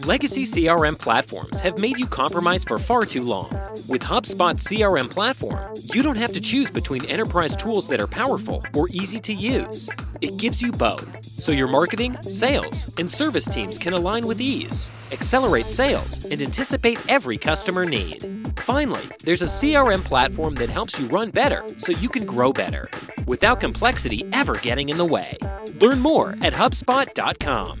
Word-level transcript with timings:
Legacy 0.00 0.44
CRM 0.44 0.98
platforms 0.98 1.60
have 1.60 1.78
made 1.78 1.98
you 1.98 2.06
compromise 2.06 2.64
for 2.64 2.78
far 2.78 3.04
too 3.04 3.22
long. 3.22 3.50
With 3.88 4.02
HubSpot 4.02 4.54
CRM 4.54 5.08
platform, 5.08 5.74
you 5.94 6.02
don't 6.02 6.16
have 6.16 6.32
to 6.32 6.40
choose 6.40 6.70
between 6.70 7.04
enterprise 7.04 7.54
tools 7.54 7.86
that 7.88 8.00
are 8.00 8.06
powerful 8.06 8.64
or 8.74 8.88
easy 8.90 9.18
to 9.20 9.32
use. 9.32 9.88
It 10.20 10.36
gives 10.36 10.60
you 10.60 10.72
both, 10.72 11.22
so 11.22 11.52
your 11.52 11.68
marketing, 11.68 12.20
sales, 12.22 12.92
and 12.98 13.08
service 13.08 13.44
teams 13.44 13.78
can 13.78 13.92
align 13.92 14.26
with 14.26 14.40
ease, 14.40 14.90
accelerate 15.12 15.66
sales, 15.66 16.24
and 16.24 16.42
anticipate 16.42 16.98
every 17.08 17.38
customer 17.38 17.86
need. 17.86 18.48
Finally, 18.58 19.02
there's 19.22 19.42
a 19.42 19.44
CRM 19.44 20.02
platform 20.02 20.56
that 20.56 20.70
helps 20.70 20.98
you 20.98 21.06
run 21.06 21.30
better 21.30 21.62
so 21.78 21.92
you 21.92 22.08
can 22.08 22.26
grow 22.26 22.52
better 22.52 22.90
without 23.26 23.60
complexity 23.60 24.24
ever 24.32 24.56
getting 24.56 24.88
in 24.88 24.98
the 24.98 25.04
way. 25.04 25.36
Learn 25.80 26.00
more 26.00 26.30
at 26.42 26.52
HubSpot.com. 26.52 27.80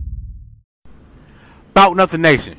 About 1.81 1.95
Nothing 1.95 2.21
Nation. 2.21 2.57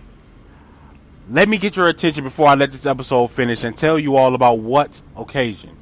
Let 1.31 1.49
me 1.49 1.57
get 1.57 1.77
your 1.77 1.87
attention 1.87 2.25
before 2.25 2.49
I 2.49 2.57
let 2.57 2.73
this 2.73 2.87
episode 2.87 3.29
finish 3.29 3.63
and 3.63 3.77
tell 3.77 3.97
you 3.97 4.17
all 4.17 4.35
about 4.35 4.59
What 4.59 5.01
Occasion. 5.17 5.77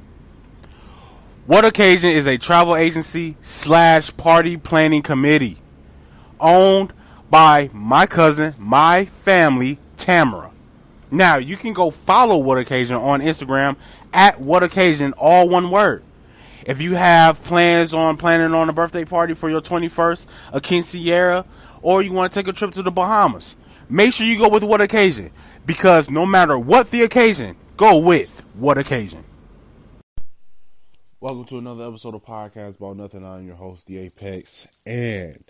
What 1.47 1.65
Occasion 1.65 2.11
is 2.11 2.27
a 2.27 2.37
travel 2.37 2.75
agency 2.75 3.37
slash 3.41 4.15
party 4.15 4.57
planning 4.57 5.01
committee 5.01 5.57
owned 6.39 6.93
by 7.31 7.71
my 7.73 8.05
cousin, 8.05 8.53
my 8.59 9.05
family, 9.05 9.79
Tamara. 9.97 10.51
Now 11.09 11.37
you 11.37 11.57
can 11.57 11.73
go 11.73 11.89
follow 11.89 12.37
What 12.37 12.59
Occasion 12.59 12.95
on 12.95 13.21
Instagram 13.21 13.75
at 14.13 14.39
What 14.39 14.61
Occasion, 14.61 15.13
all 15.13 15.49
one 15.49 15.71
word. 15.71 16.03
If 16.63 16.79
you 16.79 16.93
have 16.93 17.43
plans 17.43 17.91
on 17.91 18.17
planning 18.17 18.53
on 18.53 18.69
a 18.69 18.73
birthday 18.73 19.03
party 19.03 19.33
for 19.33 19.49
your 19.49 19.61
21st, 19.61 20.27
a 20.53 20.61
quinceañera, 20.61 21.43
or 21.81 22.01
you 22.01 22.13
want 22.13 22.31
to 22.31 22.39
take 22.39 22.47
a 22.47 22.53
trip 22.53 22.71
to 22.71 22.83
the 22.83 22.91
Bahamas, 22.91 23.55
make 23.89 24.13
sure 24.13 24.25
you 24.25 24.37
go 24.37 24.49
with 24.49 24.63
what 24.63 24.81
occasion. 24.81 25.31
Because 25.65 26.09
no 26.09 26.25
matter 26.25 26.57
what 26.57 26.91
the 26.91 27.03
occasion, 27.03 27.55
go 27.77 27.99
with 27.99 28.41
what 28.55 28.77
occasion. 28.77 29.23
Welcome 31.19 31.45
to 31.45 31.57
another 31.59 31.87
episode 31.87 32.15
of 32.15 32.25
Podcast 32.25 32.77
About 32.77 32.97
Nothing. 32.97 33.23
I'm 33.23 33.45
your 33.45 33.55
host, 33.55 33.85
The 33.85 33.99
Apex, 33.99 34.67
and 34.87 35.43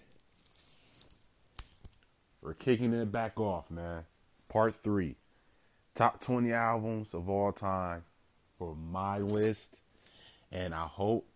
we're 2.42 2.56
kicking 2.56 2.94
it 2.94 3.12
back 3.12 3.40
off, 3.40 3.72
man. 3.72 4.04
Part 4.50 4.76
three. 4.76 5.16
Top 5.96 6.20
20 6.20 6.52
albums 6.52 7.14
of 7.14 7.30
all 7.30 7.52
time 7.52 8.04
for 8.58 8.76
my 8.76 9.18
list. 9.18 9.78
And 10.52 10.74
I 10.74 10.88
hope 10.88 11.31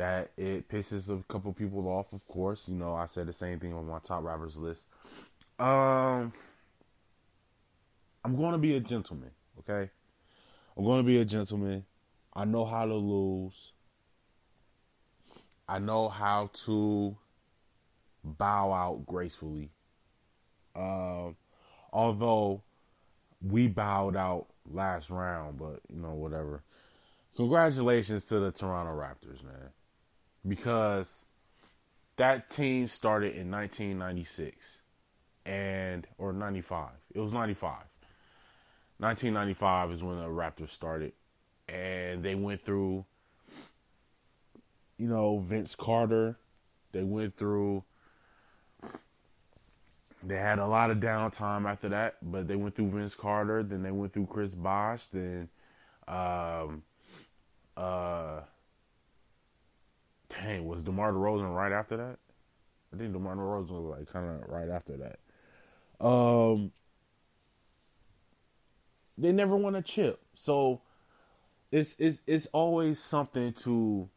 that 0.00 0.30
it 0.38 0.66
pisses 0.66 1.10
a 1.10 1.22
couple 1.24 1.52
people 1.52 1.86
off, 1.86 2.14
of 2.14 2.26
course. 2.26 2.64
You 2.66 2.74
know, 2.74 2.94
I 2.94 3.04
said 3.04 3.26
the 3.26 3.34
same 3.34 3.60
thing 3.60 3.74
on 3.74 3.86
my 3.86 3.98
top 3.98 4.24
rappers 4.24 4.56
list. 4.56 4.86
Um, 5.58 6.32
I'm 8.24 8.34
going 8.34 8.52
to 8.52 8.58
be 8.58 8.76
a 8.76 8.80
gentleman, 8.80 9.30
okay? 9.58 9.90
I'm 10.74 10.84
going 10.84 11.00
to 11.00 11.06
be 11.06 11.18
a 11.18 11.24
gentleman. 11.26 11.84
I 12.32 12.46
know 12.46 12.64
how 12.64 12.86
to 12.86 12.94
lose. 12.94 13.72
I 15.68 15.78
know 15.78 16.08
how 16.08 16.50
to 16.64 17.14
bow 18.24 18.72
out 18.72 19.04
gracefully. 19.04 19.68
Um, 20.74 21.36
although 21.92 22.62
we 23.42 23.68
bowed 23.68 24.16
out 24.16 24.46
last 24.64 25.10
round, 25.10 25.58
but 25.58 25.80
you 25.90 26.00
know, 26.00 26.14
whatever. 26.14 26.62
Congratulations 27.36 28.24
to 28.28 28.38
the 28.38 28.50
Toronto 28.50 28.92
Raptors, 28.92 29.44
man 29.44 29.72
because 30.46 31.24
that 32.16 32.50
team 32.50 32.88
started 32.88 33.34
in 33.36 33.50
1996 33.50 34.80
and 35.46 36.06
or 36.18 36.32
95. 36.32 36.90
It 37.14 37.20
was 37.20 37.32
95. 37.32 37.72
1995 38.98 39.92
is 39.92 40.02
when 40.02 40.18
the 40.18 40.26
Raptors 40.26 40.70
started 40.70 41.12
and 41.68 42.22
they 42.22 42.34
went 42.34 42.62
through 42.62 43.04
you 44.98 45.08
know 45.08 45.38
Vince 45.38 45.74
Carter. 45.74 46.38
They 46.92 47.02
went 47.02 47.34
through 47.34 47.84
they 50.22 50.36
had 50.36 50.58
a 50.58 50.66
lot 50.66 50.90
of 50.90 50.98
downtime 50.98 51.66
after 51.66 51.88
that, 51.88 52.16
but 52.20 52.46
they 52.46 52.56
went 52.56 52.74
through 52.74 52.90
Vince 52.90 53.14
Carter, 53.14 53.62
then 53.62 53.82
they 53.82 53.90
went 53.90 54.12
through 54.12 54.26
Chris 54.26 54.54
Bosh, 54.54 55.06
then 55.06 55.48
um 56.06 56.82
uh 57.76 58.40
dang, 60.30 60.66
was 60.66 60.84
DeMar 60.84 61.12
DeRozan 61.12 61.54
right 61.54 61.72
after 61.72 61.96
that? 61.96 62.18
I 62.92 62.96
think 62.96 63.12
DeMar 63.12 63.36
DeRozan 63.36 63.70
was 63.70 63.98
like 63.98 64.12
kind 64.12 64.26
of 64.26 64.48
right 64.48 64.68
after 64.68 64.96
that. 64.96 66.04
Um, 66.04 66.72
they 69.18 69.32
never 69.32 69.56
won 69.56 69.74
a 69.74 69.82
chip, 69.82 70.20
so 70.34 70.80
it's 71.70 71.96
it's 71.98 72.22
it's 72.26 72.46
always 72.46 73.02
something 73.02 73.52
to 73.64 74.08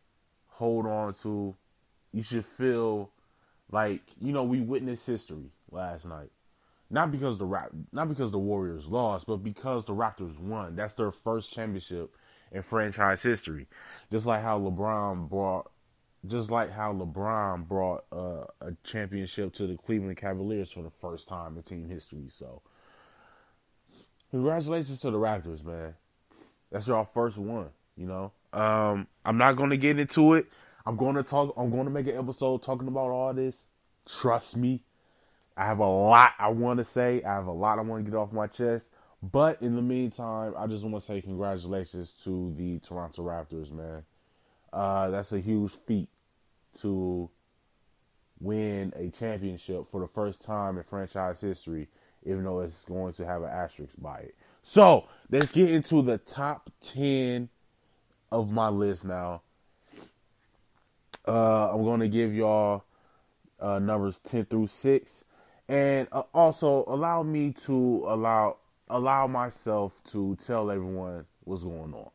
hold 0.47 0.85
on 0.85 1.13
to. 1.15 1.55
You 2.11 2.23
should 2.23 2.45
feel 2.45 3.11
like 3.71 4.01
you 4.19 4.31
know 4.31 4.43
we 4.43 4.61
witnessed 4.61 5.05
history 5.05 5.51
last 5.71 6.05
night. 6.05 6.29
Not 6.89 7.11
because 7.11 7.37
the 7.39 7.45
rap, 7.45 7.71
not 7.91 8.07
because 8.07 8.31
the 8.31 8.39
Warriors 8.39 8.87
lost, 8.87 9.25
but 9.25 9.37
because 9.37 9.85
the 9.85 9.93
Raptors 9.95 10.37
won. 10.39 10.75
That's 10.75 10.93
their 10.93 11.11
first 11.11 11.51
championship 11.51 12.15
in 12.51 12.61
franchise 12.61 13.23
history. 13.23 13.67
Just 14.11 14.27
like 14.27 14.43
how 14.43 14.59
LeBron 14.59 15.27
brought 15.27 15.71
just 16.25 16.49
like 16.49 16.71
how 16.71 16.93
LeBron 16.93 17.67
brought 17.67 18.05
uh, 18.11 18.45
a 18.61 18.73
championship 18.83 19.53
to 19.53 19.67
the 19.67 19.75
Cleveland 19.75 20.17
Cavaliers 20.17 20.71
for 20.71 20.81
the 20.81 20.89
first 20.89 21.27
time 21.27 21.57
in 21.57 21.63
team 21.63 21.89
history. 21.89 22.27
So, 22.29 22.61
congratulations 24.31 25.01
to 25.01 25.11
the 25.11 25.17
Raptors, 25.17 25.63
man. 25.63 25.95
That's 26.71 26.87
your 26.87 27.05
first 27.05 27.37
one. 27.37 27.69
You 27.95 28.07
know, 28.07 28.31
um, 28.53 29.07
I'm 29.23 29.37
not 29.37 29.55
going 29.55 29.69
to 29.69 29.77
get 29.77 29.99
into 29.99 30.33
it. 30.33 30.47
I'm 30.85 30.97
going 30.97 31.15
to 31.15 31.23
talk. 31.23 31.53
I'm 31.57 31.69
going 31.69 31.85
to 31.85 31.91
make 31.91 32.07
an 32.07 32.17
episode 32.17 32.63
talking 32.63 32.87
about 32.87 33.09
all 33.09 33.33
this. 33.33 33.65
Trust 34.07 34.57
me, 34.57 34.83
I 35.55 35.65
have 35.65 35.79
a 35.79 35.87
lot 35.87 36.31
I 36.39 36.49
want 36.49 36.79
to 36.79 36.85
say. 36.85 37.21
I 37.23 37.33
have 37.33 37.47
a 37.47 37.51
lot 37.51 37.79
I 37.79 37.81
want 37.81 38.05
to 38.05 38.11
get 38.11 38.17
off 38.17 38.31
my 38.31 38.47
chest. 38.47 38.89
But 39.21 39.61
in 39.61 39.75
the 39.75 39.81
meantime, 39.81 40.53
I 40.57 40.67
just 40.67 40.83
want 40.83 40.95
to 40.95 41.01
say 41.01 41.21
congratulations 41.21 42.13
to 42.25 42.53
the 42.57 42.79
Toronto 42.79 43.21
Raptors, 43.21 43.71
man. 43.71 44.03
Uh, 44.73 45.11
that's 45.11 45.31
a 45.31 45.39
huge 45.39 45.71
feat 45.85 46.09
to 46.81 47.29
win 48.39 48.93
a 48.95 49.09
championship 49.09 49.87
for 49.89 50.01
the 50.01 50.07
first 50.07 50.41
time 50.41 50.77
in 50.77 50.83
franchise 50.83 51.41
history, 51.41 51.87
even 52.25 52.43
though 52.43 52.59
it's 52.59 52.83
going 52.85 53.13
to 53.13 53.25
have 53.25 53.41
an 53.43 53.49
asterisk 53.49 53.93
by 53.97 54.17
it. 54.19 54.35
So 54.63 55.07
let's 55.29 55.51
get 55.51 55.69
into 55.71 56.01
the 56.01 56.17
top 56.17 56.69
10 56.81 57.49
of 58.31 58.51
my 58.51 58.69
list 58.69 59.05
now. 59.05 59.41
Uh, 61.27 61.73
I'm 61.73 61.83
going 61.83 62.01
to 62.01 62.09
give 62.09 62.33
y'all 62.33 62.83
uh, 63.59 63.79
numbers 63.79 64.19
10 64.19 64.45
through 64.45 64.67
6 64.67 65.25
and 65.69 66.07
uh, 66.11 66.23
also 66.33 66.83
allow 66.87 67.23
me 67.23 67.53
to 67.53 68.05
allow 68.07 68.57
allow 68.89 69.27
myself 69.27 70.03
to 70.03 70.35
tell 70.35 70.69
everyone 70.69 71.25
what's 71.45 71.63
going 71.63 71.93
on 71.93 72.09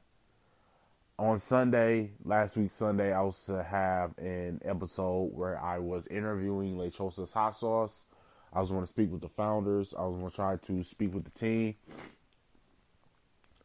on 1.19 1.39
Sunday, 1.41 2.13
last 2.25 2.57
week 2.57 2.71
Sunday, 2.71 3.13
I 3.13 3.21
was 3.23 3.43
to 3.47 3.63
have 3.63 4.17
an 4.19 4.61
episode 4.65 5.33
where 5.35 5.61
I 5.61 5.79
was 5.79 6.07
interviewing 6.07 6.77
Lechosa's 6.77 7.33
Hot 7.33 7.57
Sauce. 7.57 8.05
I 8.53 8.61
was 8.61 8.71
going 8.71 8.83
to 8.83 8.87
speak 8.87 9.11
with 9.11 9.21
the 9.21 9.29
founders. 9.29 9.95
I 9.99 10.03
was 10.03 10.17
going 10.17 10.31
to 10.31 10.37
try 10.37 10.57
to 10.57 10.85
speak 10.85 11.13
with 11.13 11.25
the 11.25 11.39
team. 11.39 11.75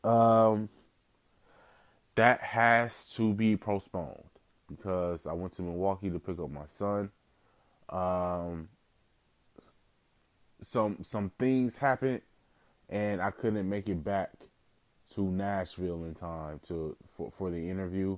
Um, 0.04 0.70
that 2.16 2.42
has 2.42 3.08
to 3.16 3.34
be 3.34 3.56
postponed 3.56 4.24
because 4.68 5.28
I 5.28 5.34
went 5.34 5.54
to 5.54 5.62
Milwaukee 5.62 6.10
to 6.10 6.20
pick 6.20 6.40
up 6.40 6.50
my 6.50 6.66
son. 6.66 7.12
Um, 7.88 8.70
some 10.60 10.98
some 11.04 11.32
things 11.38 11.78
happened, 11.78 12.22
and 12.90 13.22
I 13.22 13.32
couldn't 13.32 13.70
make 13.70 13.88
it 13.90 14.04
back 14.04 14.32
to 15.16 15.22
Nashville 15.22 16.06
in 16.06 16.14
time 16.14 16.60
to 16.68 16.96
for, 17.16 17.32
for 17.32 17.52
the 17.52 17.70
interview. 17.70 18.18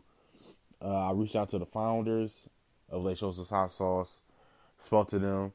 Uh, 0.81 1.09
I 1.09 1.11
reached 1.11 1.35
out 1.35 1.49
to 1.49 1.59
the 1.59 1.65
founders 1.65 2.47
of 2.89 3.03
Lechosa's 3.03 3.49
Hot 3.49 3.71
Sauce, 3.71 4.19
spoke 4.77 5.09
to 5.09 5.19
them. 5.19 5.53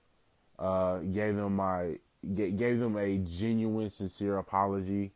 Uh, 0.59 0.99
gave 0.99 1.37
them 1.37 1.57
my 1.57 1.97
gave 2.35 2.79
them 2.79 2.97
a 2.97 3.17
genuine, 3.19 3.91
sincere 3.91 4.37
apology 4.37 5.13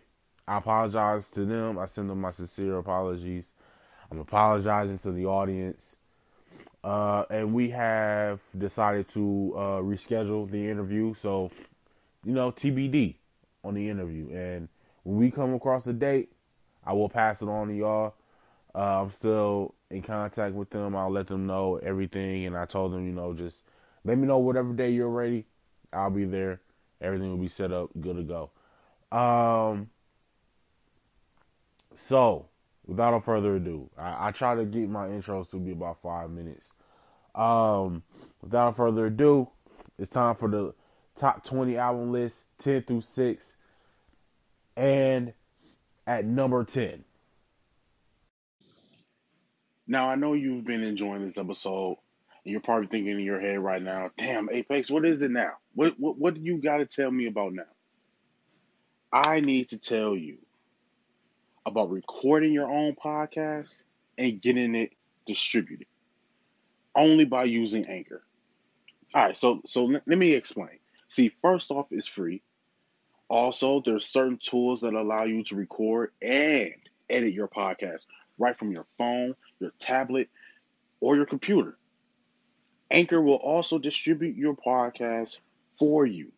I 0.47 0.57
apologize 0.57 1.29
to 1.31 1.45
them. 1.45 1.79
I 1.79 1.85
send 1.85 2.09
them 2.09 2.21
my 2.21 2.31
sincere 2.31 2.77
apologies. 2.77 3.45
I'm 4.11 4.19
apologizing 4.19 4.99
to 4.99 5.11
the 5.11 5.25
audience. 5.25 5.95
Uh, 6.83 7.23
and 7.29 7.53
we 7.53 7.69
have 7.69 8.41
decided 8.57 9.07
to 9.09 9.53
uh, 9.55 9.59
reschedule 9.79 10.49
the 10.49 10.69
interview. 10.69 11.13
So, 11.13 11.49
you 12.25 12.33
know, 12.33 12.51
TBD 12.51 13.15
on 13.63 13.73
the 13.75 13.89
interview. 13.89 14.29
And 14.31 14.67
when 15.03 15.17
we 15.17 15.31
come 15.31 15.53
across 15.53 15.85
a 15.87 15.93
date, 15.93 16.31
I 16.85 16.93
will 16.93 17.09
pass 17.09 17.41
it 17.41 17.47
on 17.47 17.67
to 17.67 17.73
y'all. 17.73 18.15
Uh, 18.75 19.03
I'm 19.03 19.11
still 19.11 19.75
in 19.89 20.01
contact 20.01 20.55
with 20.55 20.69
them. 20.71 20.95
I'll 20.95 21.11
let 21.11 21.27
them 21.27 21.45
know 21.45 21.77
everything. 21.77 22.45
And 22.45 22.57
I 22.57 22.65
told 22.65 22.93
them, 22.93 23.05
you 23.05 23.13
know, 23.13 23.33
just 23.33 23.57
let 24.03 24.17
me 24.17 24.25
know 24.25 24.39
whatever 24.39 24.73
day 24.73 24.89
you're 24.89 25.09
ready. 25.09 25.45
I'll 25.91 26.09
be 26.09 26.25
there. 26.25 26.59
Everything 27.01 27.29
will 27.29 27.37
be 27.37 27.49
set 27.49 27.71
up, 27.71 27.89
good 27.99 28.15
to 28.15 28.23
go. 28.23 28.49
Um, 29.15 29.89
so, 31.95 32.47
without 32.85 33.23
further 33.23 33.57
ado, 33.57 33.89
I, 33.97 34.29
I 34.29 34.31
try 34.31 34.55
to 34.55 34.65
get 34.65 34.89
my 34.89 35.07
intros 35.07 35.49
to 35.51 35.57
be 35.57 35.71
about 35.71 36.01
five 36.01 36.31
minutes. 36.31 36.71
Um, 37.35 38.03
without 38.41 38.75
further 38.75 39.07
ado, 39.07 39.49
it's 39.99 40.09
time 40.09 40.35
for 40.35 40.49
the 40.49 40.73
top 41.15 41.43
20 41.43 41.77
album 41.77 42.11
list, 42.11 42.45
10 42.59 42.83
through 42.83 43.01
6. 43.01 43.55
And 44.75 45.33
at 46.07 46.25
number 46.25 46.63
10. 46.63 47.03
Now, 49.85 50.09
I 50.09 50.15
know 50.15 50.33
you've 50.33 50.65
been 50.65 50.83
enjoying 50.83 51.25
this 51.25 51.37
episode, 51.37 51.97
and 52.43 52.51
you're 52.51 52.61
probably 52.61 52.87
thinking 52.87 53.19
in 53.19 53.25
your 53.25 53.39
head 53.39 53.61
right 53.61 53.81
now, 53.81 54.11
damn, 54.17 54.49
Apex, 54.49 54.89
what 54.89 55.05
is 55.05 55.21
it 55.21 55.31
now? 55.31 55.51
What, 55.75 55.95
what, 55.99 56.17
what 56.17 56.33
do 56.35 56.41
you 56.41 56.61
got 56.61 56.77
to 56.77 56.85
tell 56.85 57.11
me 57.11 57.27
about 57.27 57.53
now? 57.53 57.63
I 59.11 59.41
need 59.41 59.69
to 59.69 59.77
tell 59.77 60.15
you 60.15 60.37
about 61.65 61.91
recording 61.91 62.53
your 62.53 62.69
own 62.71 62.95
podcast 62.95 63.83
and 64.17 64.41
getting 64.41 64.75
it 64.75 64.93
distributed 65.25 65.87
only 66.95 67.25
by 67.25 67.43
using 67.43 67.85
Anchor. 67.87 68.23
All 69.13 69.25
right, 69.25 69.37
so 69.37 69.61
so 69.65 69.85
let, 69.85 70.03
let 70.07 70.17
me 70.17 70.33
explain. 70.33 70.79
See, 71.09 71.29
first 71.29 71.71
off, 71.71 71.87
it's 71.91 72.07
free. 72.07 72.41
Also, 73.29 73.81
there's 73.81 74.05
certain 74.05 74.37
tools 74.37 74.81
that 74.81 74.93
allow 74.93 75.23
you 75.23 75.43
to 75.45 75.55
record 75.55 76.11
and 76.21 76.73
edit 77.09 77.33
your 77.33 77.47
podcast 77.47 78.05
right 78.37 78.57
from 78.57 78.71
your 78.71 78.85
phone, 78.97 79.35
your 79.59 79.71
tablet, 79.79 80.29
or 80.99 81.15
your 81.15 81.25
computer. 81.25 81.77
Anchor 82.91 83.21
will 83.21 83.35
also 83.35 83.79
distribute 83.79 84.35
your 84.35 84.55
podcast 84.55 85.39
for 85.79 86.05
you 86.05 86.31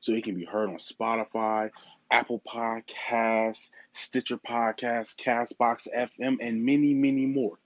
so 0.00 0.12
it 0.12 0.24
can 0.24 0.34
be 0.34 0.44
heard 0.44 0.68
on 0.68 0.76
Spotify, 0.76 1.70
Apple 2.10 2.42
Podcasts, 2.46 3.70
Stitcher 3.92 4.36
Podcasts, 4.36 5.16
Castbox 5.16 5.88
FM, 5.96 6.38
and 6.40 6.64
many, 6.64 6.92
many 6.92 7.24
more. 7.24 7.58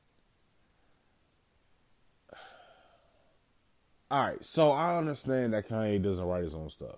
all 4.11 4.27
right, 4.27 4.45
so 4.45 4.71
I 4.71 4.97
understand 4.97 5.53
that 5.53 5.69
Kanye 5.69 6.03
doesn't 6.03 6.25
write 6.25 6.45
his 6.45 6.55
own 6.55 6.71
stuff. 6.71 6.97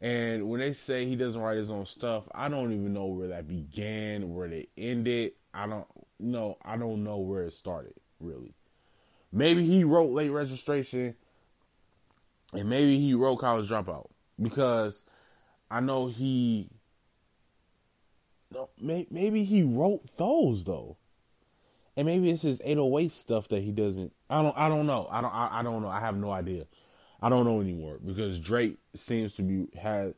And 0.00 0.48
when 0.48 0.60
they 0.60 0.74
say 0.74 1.06
he 1.06 1.16
doesn't 1.16 1.40
write 1.40 1.56
his 1.56 1.70
own 1.70 1.86
stuff, 1.86 2.24
I 2.34 2.48
don't 2.48 2.72
even 2.72 2.92
know 2.92 3.06
where 3.06 3.28
that 3.28 3.48
began, 3.48 4.34
where 4.34 4.48
they 4.48 4.68
ended. 4.76 5.32
I 5.54 5.66
don't 5.66 5.86
know. 6.18 6.58
I 6.64 6.76
don't 6.76 7.04
know 7.04 7.18
where 7.18 7.44
it 7.44 7.54
started, 7.54 7.94
really. 8.20 8.54
Maybe 9.32 9.64
he 9.64 9.84
wrote 9.84 10.12
late 10.12 10.30
registration 10.30 11.14
and 12.52 12.68
maybe 12.68 12.98
he 12.98 13.14
wrote 13.14 13.36
college 13.36 13.68
dropout 13.68 14.10
because 14.40 15.04
I 15.70 15.80
know 15.80 16.06
he 16.06 16.70
no, 18.52 18.68
maybe 18.80 19.42
he 19.42 19.64
wrote 19.64 20.16
those 20.16 20.62
though 20.62 20.96
and 21.96 22.06
maybe 22.06 22.30
it's 22.30 22.42
his 22.42 22.60
808 22.64 23.12
stuff 23.12 23.48
that 23.48 23.62
he 23.62 23.70
doesn't. 23.70 24.12
I 24.28 24.42
don't. 24.42 24.56
I 24.56 24.68
don't 24.68 24.86
know. 24.86 25.06
I 25.10 25.20
don't. 25.20 25.32
I, 25.32 25.48
I 25.52 25.62
don't 25.62 25.82
know. 25.82 25.88
I 25.88 26.00
have 26.00 26.16
no 26.16 26.30
idea. 26.30 26.66
I 27.22 27.28
don't 27.28 27.44
know 27.44 27.60
anymore 27.60 27.98
because 28.04 28.38
Drake 28.40 28.78
seems 28.96 29.34
to 29.36 29.42
be 29.42 29.66
had. 29.78 30.14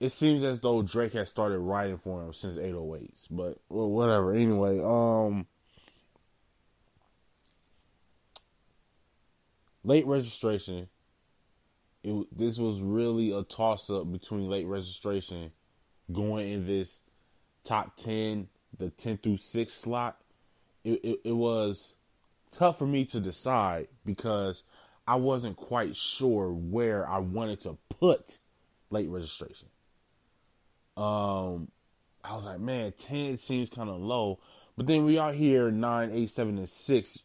It 0.00 0.10
seems 0.10 0.42
as 0.42 0.60
though 0.60 0.82
Drake 0.82 1.12
has 1.12 1.28
started 1.28 1.58
writing 1.58 1.98
for 1.98 2.22
him 2.22 2.32
since 2.34 2.56
808s, 2.56 3.26
but 3.30 3.58
well, 3.68 3.90
whatever. 3.90 4.32
Anyway, 4.32 4.80
um, 4.82 5.46
late 9.84 10.06
registration. 10.06 10.88
It, 12.02 12.26
this 12.36 12.58
was 12.58 12.82
really 12.82 13.32
a 13.32 13.42
toss 13.44 13.88
up 13.88 14.10
between 14.12 14.50
late 14.50 14.66
registration 14.66 15.52
going 16.12 16.52
in 16.52 16.66
this 16.66 17.00
top 17.62 17.96
10, 17.96 18.48
the 18.76 18.90
10 18.90 19.18
through 19.18 19.38
6 19.38 19.72
slot. 19.72 20.20
It, 20.84 21.00
it, 21.02 21.20
it 21.24 21.32
was 21.32 21.94
tough 22.50 22.78
for 22.78 22.86
me 22.86 23.04
to 23.06 23.20
decide 23.20 23.88
because 24.04 24.64
I 25.06 25.16
wasn't 25.16 25.56
quite 25.56 25.96
sure 25.96 26.52
where 26.52 27.08
I 27.08 27.18
wanted 27.18 27.60
to 27.62 27.78
put 27.88 28.38
late 28.90 29.08
registration. 29.08 29.68
Um, 30.96 31.68
I 32.22 32.34
was 32.34 32.44
like, 32.44 32.60
man, 32.60 32.92
10 32.96 33.36
seems 33.36 33.70
kind 33.70 33.90
of 33.90 34.00
low. 34.00 34.40
But 34.76 34.86
then 34.86 35.04
we 35.04 35.18
are 35.18 35.32
here 35.32 35.70
9, 35.70 36.10
8, 36.12 36.30
7, 36.30 36.58
and 36.58 36.68
6. 36.68 37.18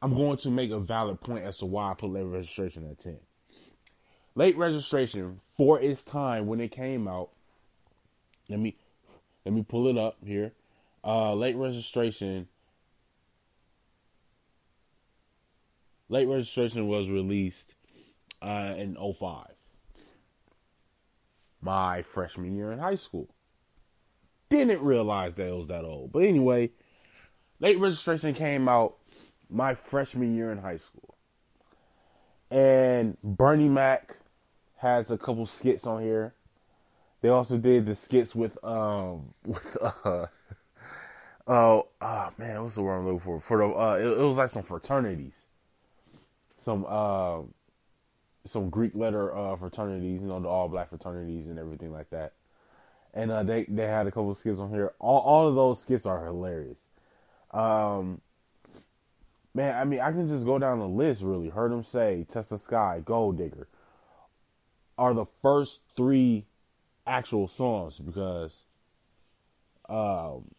I'm 0.00 0.14
going 0.14 0.36
to 0.38 0.50
make 0.50 0.70
a 0.70 0.80
valid 0.80 1.20
point 1.20 1.44
as 1.44 1.58
to 1.58 1.66
why 1.66 1.90
I 1.90 1.94
put 1.94 2.10
late 2.10 2.24
registration 2.24 2.88
at 2.90 2.98
10. 2.98 3.18
Late 4.34 4.56
registration 4.56 5.40
for 5.56 5.80
its 5.80 6.02
time 6.02 6.46
when 6.46 6.60
it 6.60 6.70
came 6.72 7.06
out. 7.06 7.30
Let 8.48 8.58
me 8.58 8.76
let 9.44 9.54
me 9.54 9.62
pull 9.62 9.88
it 9.88 9.98
up 9.98 10.16
here. 10.24 10.52
Uh, 11.04 11.34
late 11.34 11.56
registration. 11.56 12.48
Late 16.08 16.28
registration 16.28 16.88
was 16.88 17.08
released 17.08 17.74
uh, 18.40 18.74
in 18.76 18.96
05. 18.96 19.46
My 21.62 22.02
freshman 22.02 22.56
year 22.56 22.72
in 22.72 22.78
high 22.78 22.96
school. 22.96 23.28
Didn't 24.50 24.82
realize 24.82 25.36
that 25.36 25.48
it 25.48 25.56
was 25.56 25.68
that 25.68 25.84
old. 25.84 26.12
But 26.12 26.24
anyway, 26.24 26.70
late 27.60 27.78
registration 27.78 28.34
came 28.34 28.68
out 28.68 28.96
my 29.48 29.74
freshman 29.74 30.34
year 30.34 30.50
in 30.50 30.58
high 30.58 30.76
school. 30.76 31.16
And 32.50 33.16
Bernie 33.22 33.68
Mac 33.68 34.16
has 34.78 35.10
a 35.10 35.16
couple 35.16 35.46
skits 35.46 35.86
on 35.86 36.02
here. 36.02 36.34
They 37.22 37.28
also 37.28 37.56
did 37.56 37.86
the 37.86 37.94
skits 37.94 38.34
with 38.34 38.62
um 38.64 39.32
with 39.46 39.76
uh 39.80 40.26
oh 41.46 41.88
oh 42.00 42.28
man 42.36 42.62
what's 42.62 42.74
the 42.74 42.82
word 42.82 42.98
I'm 42.98 43.06
looking 43.06 43.20
for 43.20 43.40
for 43.40 43.58
the 43.58 43.66
uh 43.66 43.94
it, 43.94 44.20
it 44.20 44.22
was 44.22 44.36
like 44.36 44.48
some 44.48 44.62
fraternities 44.62 45.32
some 46.56 46.84
uh 46.88 47.40
some 48.46 48.70
Greek 48.70 48.94
letter 48.94 49.36
uh 49.36 49.56
fraternities 49.56 50.20
you 50.20 50.28
know 50.28 50.40
the 50.40 50.48
all 50.48 50.68
black 50.68 50.88
fraternities 50.88 51.46
and 51.46 51.58
everything 51.58 51.92
like 51.92 52.10
that. 52.10 52.32
And 53.14 53.30
uh 53.30 53.42
they 53.42 53.64
they 53.64 53.86
had 53.86 54.06
a 54.06 54.10
couple 54.10 54.34
skits 54.34 54.58
on 54.58 54.70
here. 54.70 54.92
All 54.98 55.20
all 55.20 55.48
of 55.48 55.54
those 55.54 55.80
skits 55.80 56.06
are 56.06 56.24
hilarious. 56.24 56.78
Um 57.50 58.20
man 59.54 59.74
I 59.76 59.84
mean 59.84 60.00
I 60.00 60.10
can 60.12 60.26
just 60.26 60.44
go 60.44 60.58
down 60.58 60.78
the 60.78 60.88
list 60.88 61.22
really. 61.22 61.48
Heard 61.48 61.72
them 61.72 61.84
say 61.84 62.26
Test 62.28 62.50
the 62.50 62.58
Sky 62.58 63.02
Gold 63.04 63.38
Digger 63.38 63.68
are 64.98 65.14
the 65.14 65.26
first 65.42 65.82
three 65.96 66.44
actual 67.06 67.48
songs 67.48 67.98
because 67.98 68.64
um, 69.88 70.50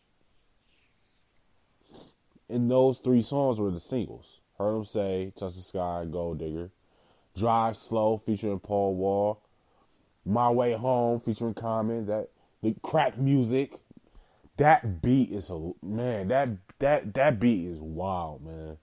in 2.49 2.67
those 2.67 2.99
three 2.99 3.21
songs 3.21 3.59
were 3.59 3.71
the 3.71 3.79
singles. 3.79 4.39
Heard 4.57 4.75
them 4.75 4.85
say 4.85 5.33
Touch 5.35 5.55
the 5.55 5.61
Sky, 5.61 6.05
Gold 6.09 6.39
Digger, 6.39 6.69
Drive 7.37 7.77
Slow 7.77 8.17
featuring 8.17 8.59
Paul 8.59 8.95
Wall, 8.95 9.41
My 10.25 10.49
Way 10.49 10.73
Home 10.73 11.19
featuring 11.19 11.53
Common, 11.53 12.05
that 12.07 12.29
the 12.61 12.75
crack 12.81 13.17
music. 13.17 13.79
That 14.57 15.01
beat 15.01 15.31
is 15.31 15.49
a 15.49 15.71
man, 15.81 16.27
that 16.27 16.49
that 16.77 17.15
that 17.15 17.39
beat 17.39 17.67
is 17.67 17.79
wild, 17.79 18.45
man. 18.45 18.77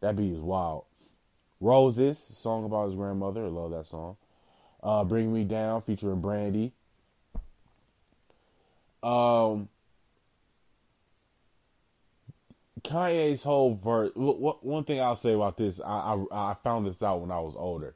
That 0.00 0.16
beat 0.16 0.32
is 0.32 0.40
wild. 0.40 0.84
Roses, 1.60 2.18
song 2.18 2.64
about 2.64 2.86
his 2.86 2.94
grandmother. 2.94 3.44
I 3.44 3.48
love 3.48 3.70
that 3.72 3.86
song. 3.86 4.16
Uh, 4.82 5.04
Bring 5.04 5.32
Me 5.32 5.44
Down 5.44 5.82
featuring 5.82 6.20
Brandy. 6.20 6.72
Um, 9.02 9.68
Kanye's 12.84 13.42
whole 13.42 13.74
verse. 13.74 14.12
One 14.14 14.84
thing 14.84 15.00
I'll 15.00 15.16
say 15.16 15.32
about 15.32 15.56
this, 15.56 15.80
I, 15.80 16.16
I, 16.30 16.50
I 16.50 16.56
found 16.62 16.86
this 16.86 17.02
out 17.02 17.20
when 17.20 17.30
I 17.30 17.40
was 17.40 17.54
older. 17.56 17.94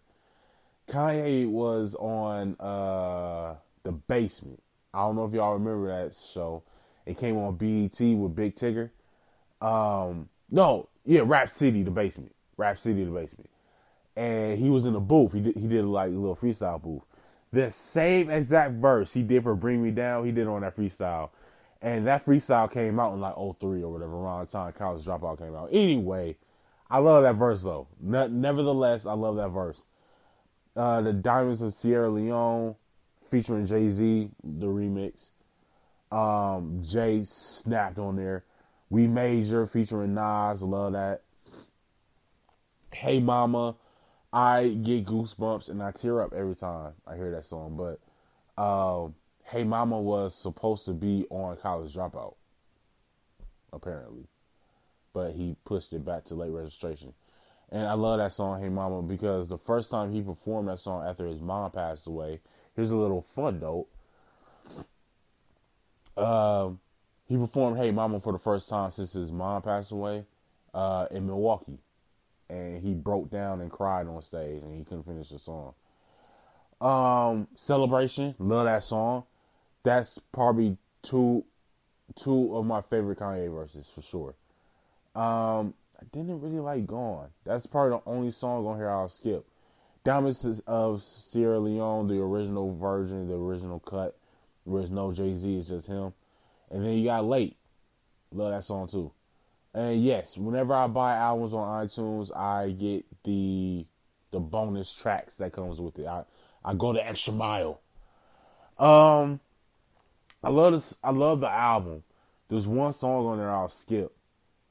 Kanye 0.89 1.49
was 1.49 1.95
on 1.95 2.57
uh, 2.59 3.57
the 3.83 3.93
Basement. 3.93 4.63
I 4.95 5.01
don't 5.01 5.17
know 5.17 5.27
if 5.27 5.35
y'all 5.35 5.53
remember 5.53 5.89
that 5.89 6.17
show. 6.17 6.63
It 7.05 7.19
came 7.19 7.37
on 7.37 7.57
BET 7.57 8.01
with 8.01 8.35
Big 8.35 8.57
Tigger. 8.57 8.91
Um, 9.61 10.29
no, 10.51 10.89
yeah, 11.05 11.23
Rap 11.25 11.51
City, 11.51 11.83
the 11.83 11.91
Basement. 11.91 12.35
Rap 12.57 12.79
City, 12.79 13.05
the 13.05 13.11
Basement 13.11 13.51
and 14.19 14.59
he 14.59 14.69
was 14.69 14.85
in 14.85 14.97
a 14.97 15.01
booth. 15.01 15.33
He 15.33 15.41
did, 15.41 15.57
he 15.57 15.69
did 15.69 15.85
like 15.85 16.09
a 16.09 16.15
little 16.15 16.35
freestyle 16.35 16.83
booth. 16.83 17.03
The 17.53 17.71
same 17.71 18.29
exact 18.31 18.75
verse 18.75 19.15
he 19.15 19.23
did 19.23 19.45
for 19.45 19.55
Bring 19.55 19.83
Me 19.83 19.93
Down, 19.93 20.27
he 20.27 20.33
did 20.33 20.49
on 20.49 20.63
that 20.63 20.77
freestyle. 20.77 21.31
And 21.81 22.07
that 22.07 22.27
freestyle 22.27 22.71
came 22.71 22.99
out 22.99 23.15
in 23.15 23.21
like 23.21 23.35
03 23.35 23.83
or 23.83 23.93
whatever, 23.93 24.17
around 24.17 24.47
the 24.47 24.53
time 24.53 24.73
College 24.73 25.05
Dropout 25.05 25.39
came 25.39 25.55
out. 25.55 25.69
Anyway, 25.73 26.37
I 26.91 26.99
love 26.99 27.23
that 27.23 27.37
verse 27.37 27.63
though. 27.63 27.87
Ne- 28.01 28.29
nevertheless, 28.29 29.07
I 29.07 29.13
love 29.13 29.37
that 29.37 29.51
verse. 29.51 29.85
Uh, 30.75 31.01
the 31.03 31.13
Diamonds 31.13 31.63
of 31.63 31.73
Sierra 31.73 32.11
Leone 32.11 32.75
featuring 33.31 33.67
Jay 33.67 33.91
Z, 33.91 34.31
the 34.43 34.67
remix. 34.67 35.31
Um, 36.11 36.83
Jay 36.85 37.21
snapped 37.23 37.99
on 37.99 38.17
there. 38.17 38.45
We 38.91 39.07
Major 39.07 39.67
featuring 39.67 40.15
Nas, 40.15 40.63
love 40.63 40.95
that. 40.95 41.23
Hey 42.93 43.21
Mama 43.21 43.77
I 44.33 44.69
get 44.69 45.07
goosebumps 45.07 45.69
and 45.69 45.83
I 45.83 45.91
tear 45.91 46.21
up 46.21 46.33
every 46.35 46.55
time 46.55 46.93
I 47.07 47.17
hear 47.17 47.31
that 47.31 47.45
song. 47.45 47.77
But 47.77 47.99
uh, 48.61 49.09
Hey 49.51 49.65
Mama 49.65 49.99
was 49.99 50.35
supposed 50.35 50.85
to 50.85 50.93
be 50.93 51.25
on 51.31 51.57
College 51.57 51.95
Dropout, 51.95 52.35
apparently, 53.73 54.27
but 55.15 55.33
he 55.33 55.57
pushed 55.65 55.95
it 55.95 56.05
back 56.05 56.25
to 56.27 56.35
late 56.35 56.51
registration. 56.51 57.15
And 57.71 57.87
I 57.87 57.95
love 57.95 58.19
that 58.19 58.33
song, 58.33 58.61
Hey 58.61 58.69
Mama, 58.69 59.01
because 59.01 59.49
the 59.49 59.57
first 59.57 59.91
time 59.91 60.13
he 60.13 60.21
performed 60.21 60.69
that 60.69 60.81
song 60.81 61.07
after 61.07 61.27
his 61.27 61.41
mom 61.41 61.71
passed 61.71 62.07
away, 62.07 62.41
here's 62.77 62.91
a 62.91 62.97
little 62.97 63.23
fun 63.23 63.61
note. 63.61 63.87
Uh, 66.15 66.71
he 67.27 67.39
performed 67.39 67.79
Hey 67.79 67.91
Mama 67.91 68.21
for 68.21 68.35
the 68.35 68.39
first 68.39 68.69
time 68.69 68.91
since 68.91 69.15
his 69.15 69.33
mom 69.33 69.63
passed 69.63 69.93
away 69.93 70.27
uh, 70.75 71.07
in 71.11 71.25
Milwaukee 71.25 71.79
and 72.51 72.83
he 72.83 72.93
broke 72.93 73.31
down 73.31 73.63
and 73.63 73.71
cried 73.71 74.07
on 74.07 74.21
stage 74.21 74.63
and 74.63 74.77
he 74.77 74.85
couldn't 74.85 75.05
finish 75.05 75.31
the 75.31 75.39
song. 75.39 75.73
Um, 76.81 77.49
Celebration, 77.57 78.35
love 78.39 78.67
that 78.67 78.83
song. 78.83 79.25
That's 79.83 80.19
probably 80.33 80.77
two 81.03 81.45
two 82.17 82.57
of 82.57 82.65
my 82.65 82.81
favorite 82.81 83.19
Kanye 83.19 83.53
verses 83.53 83.91
for 83.95 84.03
sure. 84.03 84.35
Um, 85.15 85.75
I 86.01 86.05
didn't 86.13 86.41
really 86.41 86.61
like 86.61 86.87
Gone. 86.87 87.29
That's 87.45 87.67
probably 87.67 87.99
the 87.99 88.11
only 88.11 88.31
song 88.31 88.67
on 88.67 88.77
here 88.77 88.91
I'll 88.91 89.09
skip. 89.09 89.47
Diamonds 90.05 90.63
of 90.67 91.03
Sierra 91.03 91.59
Leone, 91.59 92.09
the 92.09 92.21
original 92.21 92.75
version, 92.75 93.29
the 93.29 93.35
original 93.35 93.81
cut, 93.81 94.17
where 94.65 94.81
there's 94.81 94.91
no 94.91 95.13
Jay 95.13 95.37
Z, 95.37 95.59
it's 95.59 95.69
just 95.69 95.89
him. 95.89 96.13
And 96.71 96.85
then 96.85 96.93
you 96.93 97.05
got 97.05 97.27
Late. 97.27 97.57
Love 98.33 98.53
that 98.53 98.65
song 98.65 98.89
too. 98.89 99.13
And 99.75 100.03
yes, 100.03 100.37
whenever 100.37 100.75
I 100.75 100.87
buy 100.87 101.17
albums 101.17 101.53
on 101.53 101.87
iTunes, 101.87 102.35
I 102.37 102.71
get 102.71 103.05
the 103.25 103.87
the 104.31 104.41
bonus 104.41 104.93
tracks 104.93 105.37
that 105.37 105.53
comes 105.53 105.81
with 105.81 105.99
it. 105.99 106.07
I 106.07 106.25
I 106.65 106.75
go 106.75 106.93
the 106.93 107.07
extra 107.07 107.33
mile. 107.33 107.81
Um, 108.79 109.41
I 110.43 110.51
love 110.51 110.73
this. 110.73 110.95
I 111.03 111.11
love 111.11 111.41
the 111.41 111.51
album. 111.51 112.03
There's 112.49 112.67
one 112.67 112.93
song 112.93 113.27
on 113.27 113.39
there 113.39 113.51
I'll 113.51 113.69
skip, 113.69 114.13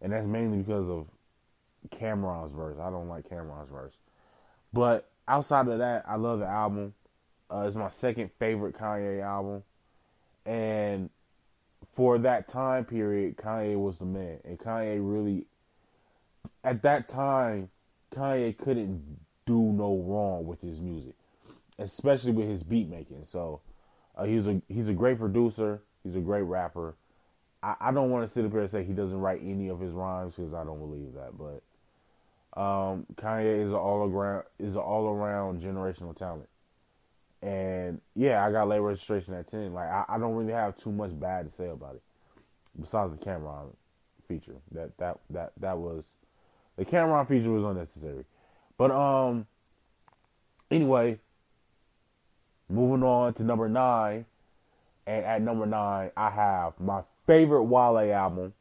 and 0.02 0.12
that's 0.14 0.26
mainly 0.26 0.60
because 0.60 0.90
of 0.90 1.08
Cam'ron's 1.90 2.54
verse. 2.54 2.78
I 2.80 2.90
don't 2.90 3.10
like 3.10 3.30
Cam'ron's 3.30 3.70
verse, 3.70 3.94
but 4.74 5.10
outside 5.28 5.68
of 5.68 5.80
that, 5.80 6.06
I 6.08 6.16
love 6.16 6.40
the 6.40 6.48
album. 6.48 6.94
Uh, 7.52 7.66
it's 7.68 7.76
my 7.76 7.90
second 7.90 8.32
favorite 8.40 8.76
Kanye 8.76 9.22
album, 9.22 9.64
and 10.46 11.10
for 11.94 12.18
that 12.20 12.48
time 12.48 12.86
period, 12.86 13.38
Kanye 13.38 13.78
was 13.78 13.98
the 13.98 14.06
man, 14.06 14.40
and 14.44 14.58
Kanye 14.60 15.00
really, 15.02 15.46
at 16.64 16.82
that 16.84 17.10
time, 17.10 17.70
Kanye 18.12 18.58
couldn't 18.58 19.20
do 19.46 19.60
no 19.60 19.98
wrong 19.98 20.46
with 20.46 20.62
his 20.62 20.82
music, 20.82 21.16
especially 21.80 22.32
with 22.32 22.48
his 22.48 22.64
beat 22.64 22.90
making. 22.90 23.24
So, 23.24 23.62
uh, 24.18 24.26
he's 24.26 24.48
a 24.48 24.62
he's 24.68 24.90
a 24.90 24.94
great 24.94 25.20
producer. 25.20 25.82
He's 26.04 26.16
a 26.16 26.20
great 26.20 26.44
rapper. 26.44 26.96
I, 27.64 27.76
I 27.80 27.92
don't 27.92 28.10
want 28.12 28.28
to 28.28 28.34
sit 28.34 28.46
up 28.46 28.52
here 28.52 28.62
and 28.62 28.70
say 28.70 28.84
he 28.84 28.94
doesn't 28.94 29.20
write 29.20 29.42
any 29.44 29.70
of 29.70 29.80
his 29.80 29.92
rhymes 29.94 30.36
because 30.36 30.54
I 30.54 30.64
don't 30.64 30.80
believe 30.80 31.14
that, 31.14 31.38
but 31.38 31.64
Um, 32.60 33.06
Kanye 33.16 33.68
is 33.68 33.72
all 33.74 34.10
around 34.10 34.44
is 34.58 34.76
an 34.76 34.82
all 34.82 35.08
around 35.08 35.62
generational 35.62 36.16
talent. 36.16 36.50
And 37.42 38.02
yeah, 38.16 38.44
I 38.44 38.52
got 38.52 38.68
late 38.68 38.80
registration 38.80 39.36
at 39.36 39.48
ten. 39.48 39.74
Like 39.74 39.90
I, 39.90 40.06
I 40.10 40.18
don't 40.18 40.36
really 40.36 40.54
have 40.54 40.76
too 40.76 40.92
much 40.92 41.18
bad 41.20 41.46
to 41.46 41.52
say 41.56 41.68
about 41.70 41.96
it. 41.96 42.02
Besides 42.80 43.12
the 43.12 43.24
Cam'ron 43.24 43.76
feature. 44.28 44.56
That 44.72 44.98
that 44.98 45.20
that 45.30 45.52
that 45.60 45.78
was 45.78 46.06
the 46.78 46.86
Cam'ron 46.86 47.28
feature 47.28 47.52
was 47.52 47.64
unnecessary. 47.64 48.26
But 48.78 48.90
um 48.90 49.46
anyway, 50.72 51.20
moving 52.70 53.04
on 53.04 53.34
to 53.36 53.44
number 53.44 53.70
nine. 53.70 54.26
And 55.06 55.24
at 55.24 55.42
number 55.42 55.66
nine, 55.66 56.12
I 56.18 56.30
have 56.30 56.80
my 56.80 57.02
favorite 57.26 57.64
Wale 57.64 58.12
album, 58.14 58.54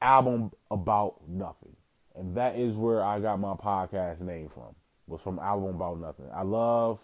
album 0.00 0.52
about 0.70 1.16
nothing. 1.28 1.74
And 2.14 2.36
that 2.36 2.56
is 2.56 2.74
where 2.74 3.02
I 3.02 3.18
got 3.20 3.40
my 3.40 3.54
podcast 3.54 4.20
name 4.20 4.48
from. 4.48 4.74
Was 5.06 5.20
from 5.22 5.40
album 5.40 5.74
about 5.74 6.00
nothing. 6.00 6.26
I 6.32 6.42
love 6.42 7.00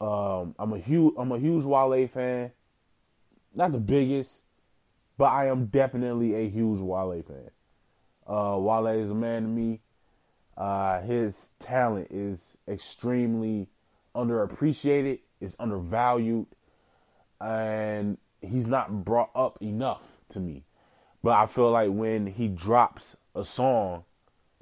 um 0.00 0.54
I'm 0.58 0.72
a 0.72 0.78
huge 0.78 1.14
I'm 1.16 1.30
a 1.30 1.38
huge 1.38 1.64
Wale 1.64 2.08
fan. 2.08 2.50
Not 3.54 3.72
the 3.72 3.78
biggest, 3.78 4.42
but 5.16 5.26
I 5.26 5.46
am 5.46 5.66
definitely 5.66 6.34
a 6.34 6.48
huge 6.48 6.80
Wale 6.80 7.22
fan. 7.22 7.50
Uh 8.26 8.58
Wale 8.58 8.88
is 8.88 9.10
a 9.10 9.14
man 9.14 9.42
to 9.42 9.48
me. 9.48 9.80
Uh 10.56 11.00
his 11.02 11.52
talent 11.60 12.08
is 12.10 12.56
extremely 12.66 13.68
underappreciated, 14.14 15.20
is 15.40 15.56
undervalued, 15.58 16.46
and 17.40 18.18
he's 18.40 18.66
not 18.66 19.04
brought 19.04 19.30
up 19.34 19.58
enough 19.62 20.18
to 20.30 20.40
me. 20.40 20.64
But 21.22 21.32
I 21.32 21.46
feel 21.46 21.70
like 21.70 21.90
when 21.90 22.26
he 22.26 22.48
drops 22.48 23.16
a 23.34 23.44
song, 23.44 24.04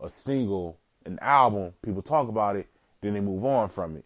a 0.02 0.08
single, 0.08 0.78
an 1.04 1.18
album, 1.20 1.72
people 1.82 2.02
talk 2.02 2.28
about 2.28 2.56
it, 2.56 2.66
then 3.00 3.14
they 3.14 3.20
move 3.20 3.44
on 3.44 3.68
from 3.68 3.96
it. 3.96 4.04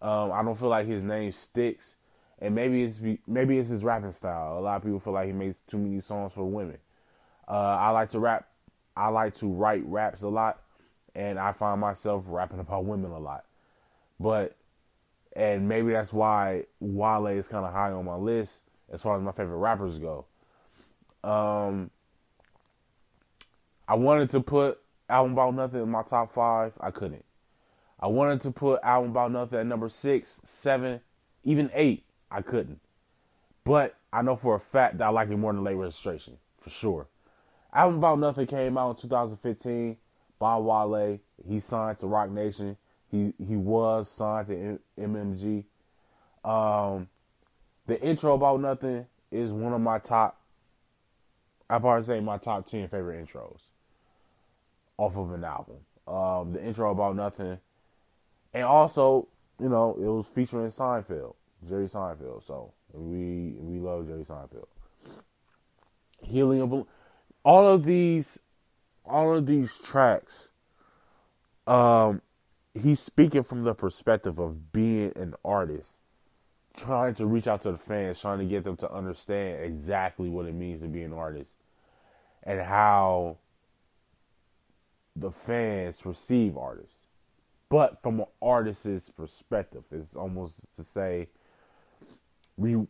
Um, 0.00 0.32
I 0.32 0.42
don't 0.42 0.58
feel 0.58 0.68
like 0.68 0.86
his 0.86 1.02
name 1.02 1.32
sticks, 1.32 1.96
and 2.38 2.54
maybe 2.54 2.84
it's 2.84 3.00
maybe 3.26 3.58
it's 3.58 3.68
his 3.68 3.84
rapping 3.84 4.12
style. 4.12 4.58
A 4.58 4.60
lot 4.60 4.76
of 4.76 4.82
people 4.82 5.00
feel 5.00 5.12
like 5.12 5.26
he 5.26 5.32
makes 5.32 5.62
too 5.62 5.78
many 5.78 6.00
songs 6.00 6.32
for 6.32 6.44
women. 6.44 6.78
Uh, 7.46 7.52
I 7.52 7.90
like 7.90 8.10
to 8.10 8.18
rap. 8.18 8.48
I 8.96 9.08
like 9.08 9.36
to 9.38 9.46
write 9.46 9.84
raps 9.84 10.22
a 10.22 10.28
lot, 10.28 10.62
and 11.14 11.38
I 11.38 11.52
find 11.52 11.80
myself 11.80 12.24
rapping 12.26 12.60
about 12.60 12.84
women 12.84 13.10
a 13.10 13.18
lot. 13.18 13.44
But 14.18 14.56
and 15.34 15.68
maybe 15.68 15.92
that's 15.92 16.12
why 16.12 16.64
Wale 16.80 17.26
is 17.28 17.48
kind 17.48 17.64
of 17.64 17.72
high 17.72 17.92
on 17.92 18.04
my 18.04 18.16
list 18.16 18.60
as 18.92 19.00
far 19.02 19.16
as 19.16 19.22
my 19.22 19.32
favorite 19.32 19.56
rappers 19.56 19.98
go. 19.98 20.26
Um, 21.22 21.90
I 23.86 23.94
wanted 23.94 24.30
to 24.30 24.40
put 24.40 24.80
album 25.08 25.32
about 25.32 25.54
nothing 25.54 25.82
in 25.82 25.90
my 25.90 26.02
top 26.02 26.32
five. 26.32 26.72
I 26.80 26.90
couldn't. 26.90 27.24
I 27.98 28.06
wanted 28.06 28.40
to 28.42 28.50
put 28.50 28.80
album 28.82 29.10
about 29.10 29.32
nothing 29.32 29.58
at 29.58 29.66
number 29.66 29.88
six, 29.88 30.40
seven, 30.46 31.00
even 31.44 31.70
eight. 31.74 32.04
I 32.30 32.42
couldn't. 32.42 32.80
But 33.64 33.96
I 34.12 34.22
know 34.22 34.36
for 34.36 34.54
a 34.54 34.60
fact 34.60 34.98
that 34.98 35.04
I 35.04 35.08
like 35.10 35.28
it 35.28 35.36
more 35.36 35.52
than 35.52 35.62
late 35.62 35.74
registration 35.74 36.38
for 36.60 36.70
sure. 36.70 37.08
Album 37.72 37.98
about 37.98 38.18
nothing 38.18 38.46
came 38.46 38.76
out 38.78 38.90
in 38.90 38.96
2015 38.96 39.96
by 40.38 40.56
Wale. 40.56 41.18
He 41.46 41.60
signed 41.60 41.98
to 41.98 42.06
Roc 42.06 42.30
Nation. 42.30 42.76
He 43.10 43.32
he 43.44 43.56
was 43.56 44.08
signed 44.08 44.48
to 44.48 44.78
MMG. 44.98 45.64
Um, 46.44 47.08
the 47.86 48.00
intro 48.00 48.34
about 48.34 48.60
nothing 48.60 49.06
is 49.30 49.50
one 49.50 49.72
of 49.72 49.80
my 49.80 49.98
top. 49.98 50.40
I 51.68 51.78
probably 51.78 52.04
say 52.04 52.20
my 52.20 52.38
top 52.38 52.66
ten 52.66 52.88
favorite 52.88 53.26
intros 53.26 53.60
off 54.96 55.16
of 55.16 55.32
an 55.32 55.44
album. 55.44 55.78
Um, 56.06 56.52
the 56.52 56.64
intro 56.64 56.90
about 56.90 57.16
nothing, 57.16 57.58
and 58.54 58.64
also 58.64 59.28
you 59.60 59.68
know 59.68 59.96
it 59.98 60.06
was 60.06 60.26
featuring 60.26 60.70
Seinfeld, 60.70 61.34
Jerry 61.68 61.86
Seinfeld. 61.86 62.46
So 62.46 62.72
we 62.92 63.54
we 63.58 63.78
love 63.78 64.06
Jerry 64.06 64.24
Seinfeld. 64.24 64.66
Healing 66.22 66.86
all 67.42 67.66
of 67.66 67.84
these, 67.84 68.38
all 69.04 69.34
of 69.34 69.46
these 69.46 69.74
tracks. 69.84 70.48
Um, 71.66 72.22
he's 72.74 73.00
speaking 73.00 73.42
from 73.42 73.64
the 73.64 73.74
perspective 73.74 74.38
of 74.38 74.72
being 74.72 75.12
an 75.16 75.34
artist, 75.44 75.98
trying 76.76 77.14
to 77.14 77.26
reach 77.26 77.46
out 77.46 77.62
to 77.62 77.72
the 77.72 77.78
fans, 77.78 78.20
trying 78.20 78.38
to 78.38 78.44
get 78.44 78.64
them 78.64 78.76
to 78.78 78.92
understand 78.92 79.64
exactly 79.64 80.28
what 80.28 80.46
it 80.46 80.54
means 80.54 80.82
to 80.82 80.88
be 80.88 81.02
an 81.02 81.12
artist 81.12 81.50
and 82.42 82.60
how 82.60 83.36
the 85.16 85.30
fans 85.30 86.04
receive 86.04 86.56
artists. 86.56 86.94
But 87.68 88.02
from 88.02 88.20
an 88.20 88.26
artist's 88.42 89.10
perspective, 89.10 89.84
it's 89.92 90.16
almost 90.16 90.56
to 90.76 90.84
say 90.84 91.28
we, 92.56 92.76
we 92.76 92.86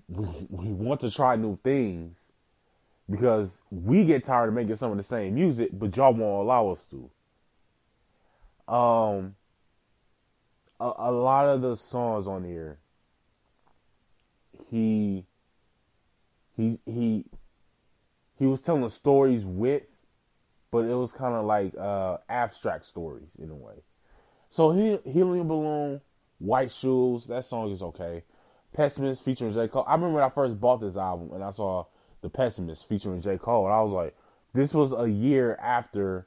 we 0.49 0.67
want 0.73 1.01
to 1.03 1.11
try 1.11 1.37
new 1.37 1.59
things 1.63 2.33
because 3.11 3.61
we 3.71 4.05
get 4.05 4.25
tired 4.25 4.49
of 4.49 4.55
making 4.55 4.77
some 4.77 4.91
of 4.91 4.97
the 4.97 5.05
same 5.05 5.35
music, 5.35 5.71
but 5.73 5.97
y'all 5.97 6.15
won't 6.15 6.45
allow 6.45 6.69
us 6.71 6.85
to. 6.91 7.11
Um, 8.73 9.35
a, 10.81 10.93
a 10.99 11.13
lot 11.13 11.47
of 11.47 11.61
the 11.63 11.77
songs 11.77 12.27
on 12.27 12.45
here, 12.45 12.79
he 14.71 15.27
he 16.57 16.79
he 16.87 17.27
he 18.39 18.47
was 18.47 18.61
telling 18.61 18.89
stories 18.89 19.45
with, 19.45 19.87
but 20.71 20.87
it 20.87 20.95
was 20.95 21.13
kind 21.13 21.35
of 21.35 21.45
like 21.45 21.77
uh, 21.77 22.17
abstract 22.29 22.87
stories 22.87 23.29
in 23.39 23.51
a 23.51 23.55
way. 23.55 23.83
So 24.49 24.73
he, 24.73 24.99
Helium 25.09 25.47
Balloon, 25.47 26.01
White 26.39 26.73
Shoes, 26.73 27.27
that 27.27 27.45
song 27.45 27.71
is 27.71 27.83
okay. 27.83 28.25
Pessimist 28.73 29.25
featuring 29.25 29.53
J. 29.53 29.69
Cole. 29.69 29.85
I 29.87 29.95
remember 29.95 30.15
when 30.15 30.25
I 30.25 30.29
first 30.31 30.59
bought 30.59 30.81
this 30.81 30.97
album 30.97 31.33
and 31.33 31.45
I 31.45 31.51
saw 31.51 31.85
The 32.23 32.31
Pessimist 32.31 32.89
featuring 32.89 33.21
J. 33.21 33.37
Cole, 33.37 33.67
and 33.67 33.75
I 33.75 33.83
was 33.83 33.93
like, 33.93 34.17
this 34.55 34.73
was 34.73 34.93
a 34.93 35.09
year 35.09 35.57
after 35.57 36.27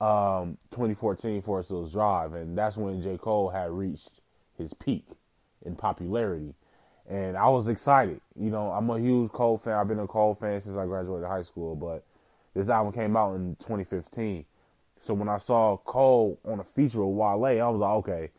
um, 0.00 0.58
2014 0.70 1.42
Forest 1.42 1.70
Hills 1.70 1.92
Drive, 1.92 2.34
and 2.34 2.56
that's 2.56 2.76
when 2.76 3.02
J. 3.02 3.16
Cole 3.16 3.48
had 3.50 3.70
reached 3.70 4.10
his 4.58 4.74
peak 4.74 5.06
in 5.64 5.76
popularity. 5.76 6.54
And 7.08 7.36
I 7.36 7.48
was 7.48 7.68
excited. 7.68 8.20
You 8.38 8.50
know, 8.50 8.70
I'm 8.70 8.90
a 8.90 8.98
huge 8.98 9.30
Cole 9.32 9.58
fan. 9.58 9.74
I've 9.74 9.88
been 9.88 10.00
a 10.00 10.06
Cole 10.06 10.34
fan 10.34 10.60
since 10.60 10.76
I 10.76 10.86
graduated 10.86 11.28
high 11.28 11.44
school, 11.44 11.76
but 11.76 12.04
this 12.54 12.68
album 12.68 12.92
came 12.92 13.16
out 13.16 13.34
in 13.34 13.56
2015. 13.60 14.44
So 15.00 15.14
when 15.14 15.28
I 15.28 15.38
saw 15.38 15.76
Cole 15.76 16.40
on 16.44 16.58
a 16.58 16.64
feature 16.64 17.04
with 17.04 17.16
Wale, 17.16 17.62
I 17.62 17.68
was 17.68 17.78
like, 17.78 17.90
okay, 17.90 18.30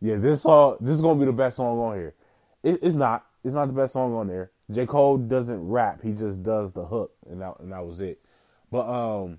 yeah, 0.00 0.16
this 0.16 0.42
song, 0.42 0.78
this 0.80 0.94
is 0.94 1.02
gonna 1.02 1.20
be 1.20 1.26
the 1.26 1.32
best 1.32 1.58
song 1.58 1.78
on 1.78 1.96
here. 1.96 2.14
It, 2.62 2.80
it's 2.82 2.96
not. 2.96 3.26
It's 3.44 3.54
not 3.54 3.66
the 3.66 3.72
best 3.72 3.92
song 3.92 4.14
on 4.14 4.26
there. 4.26 4.50
J. 4.70 4.86
Cole 4.86 5.18
doesn't 5.18 5.66
rap. 5.66 6.02
He 6.02 6.12
just 6.12 6.42
does 6.42 6.72
the 6.72 6.84
hook, 6.84 7.12
and 7.28 7.40
that 7.40 7.60
and 7.60 7.72
that 7.72 7.86
was 7.86 8.00
it. 8.00 8.20
But 8.70 8.88
um, 8.88 9.38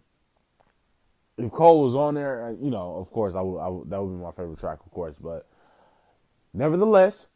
if 1.43 1.51
Cole 1.51 1.83
was 1.83 1.95
on 1.95 2.15
there, 2.15 2.47
uh, 2.47 2.51
you 2.51 2.71
know, 2.71 2.95
of 2.95 3.11
course, 3.11 3.35
I 3.35 3.41
would, 3.41 3.59
I 3.59 3.67
would, 3.67 3.89
that 3.89 4.01
would 4.01 4.17
be 4.17 4.23
my 4.23 4.31
favorite 4.31 4.59
track, 4.59 4.79
of 4.85 4.91
course. 4.91 5.15
But 5.19 5.47
nevertheless, 6.53 7.27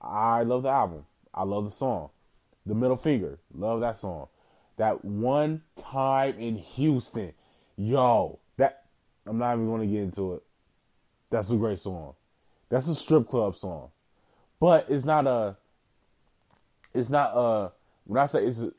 I 0.00 0.42
love 0.42 0.62
the 0.62 0.70
album. 0.70 1.04
I 1.34 1.44
love 1.44 1.64
the 1.64 1.70
song. 1.70 2.10
The 2.66 2.74
Middle 2.74 2.96
Finger, 2.96 3.38
love 3.54 3.80
that 3.80 3.98
song. 3.98 4.28
That 4.76 5.04
one 5.04 5.62
time 5.76 6.38
in 6.38 6.56
Houston, 6.56 7.32
yo, 7.76 8.38
that 8.56 8.84
I'm 9.26 9.38
not 9.38 9.54
even 9.54 9.66
going 9.66 9.80
to 9.80 9.86
get 9.86 10.02
into 10.02 10.34
it. 10.34 10.42
That's 11.30 11.50
a 11.50 11.56
great 11.56 11.78
song. 11.78 12.14
That's 12.68 12.88
a 12.88 12.94
strip 12.94 13.28
club 13.28 13.56
song, 13.56 13.90
but 14.60 14.86
it's 14.88 15.04
not 15.04 15.26
a. 15.26 15.56
It's 16.94 17.10
not 17.10 17.32
a. 17.34 17.72
When 18.04 18.20
I 18.20 18.26
say 18.26 18.46
it's, 18.46 18.60
a, 18.60 18.72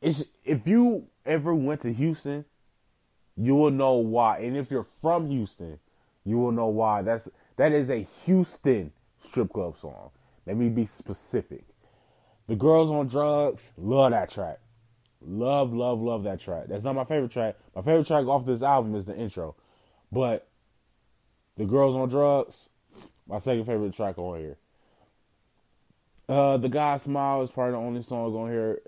it's 0.00 0.24
if 0.44 0.66
you 0.66 1.06
ever 1.26 1.54
went 1.54 1.80
to 1.82 1.92
Houston 1.92 2.44
you 3.36 3.54
will 3.54 3.70
know 3.70 3.94
why. 3.94 4.38
And 4.38 4.56
if 4.56 4.70
you're 4.70 4.82
from 4.82 5.28
Houston, 5.28 5.78
you 6.24 6.38
will 6.38 6.52
know 6.52 6.68
why. 6.68 7.02
That's 7.02 7.28
that 7.56 7.72
is 7.72 7.90
a 7.90 8.06
Houston 8.24 8.92
strip 9.20 9.52
club 9.52 9.78
song. 9.78 10.10
Let 10.46 10.56
me 10.56 10.68
be 10.68 10.86
specific. 10.86 11.64
The 12.48 12.56
Girls 12.56 12.90
on 12.90 13.08
Drugs, 13.08 13.72
love 13.76 14.10
that 14.10 14.30
track. 14.30 14.58
Love, 15.24 15.72
love, 15.72 16.02
love 16.02 16.24
that 16.24 16.40
track. 16.40 16.66
That's 16.68 16.84
not 16.84 16.94
my 16.94 17.04
favorite 17.04 17.30
track. 17.30 17.56
My 17.74 17.82
favorite 17.82 18.06
track 18.06 18.26
off 18.26 18.44
this 18.44 18.62
album 18.62 18.94
is 18.96 19.06
the 19.06 19.16
intro. 19.16 19.54
But 20.10 20.48
The 21.56 21.64
Girls 21.64 21.94
on 21.94 22.08
Drugs, 22.08 22.68
my 23.28 23.38
second 23.38 23.64
favorite 23.64 23.94
track 23.94 24.18
on 24.18 24.40
here. 24.40 24.58
Uh, 26.28 26.56
The 26.56 26.68
Guy 26.68 26.96
Smile 26.96 27.42
is 27.42 27.50
probably 27.52 27.72
the 27.72 27.78
only 27.78 28.02
song 28.02 28.34
on 28.34 28.50
here. 28.50 28.80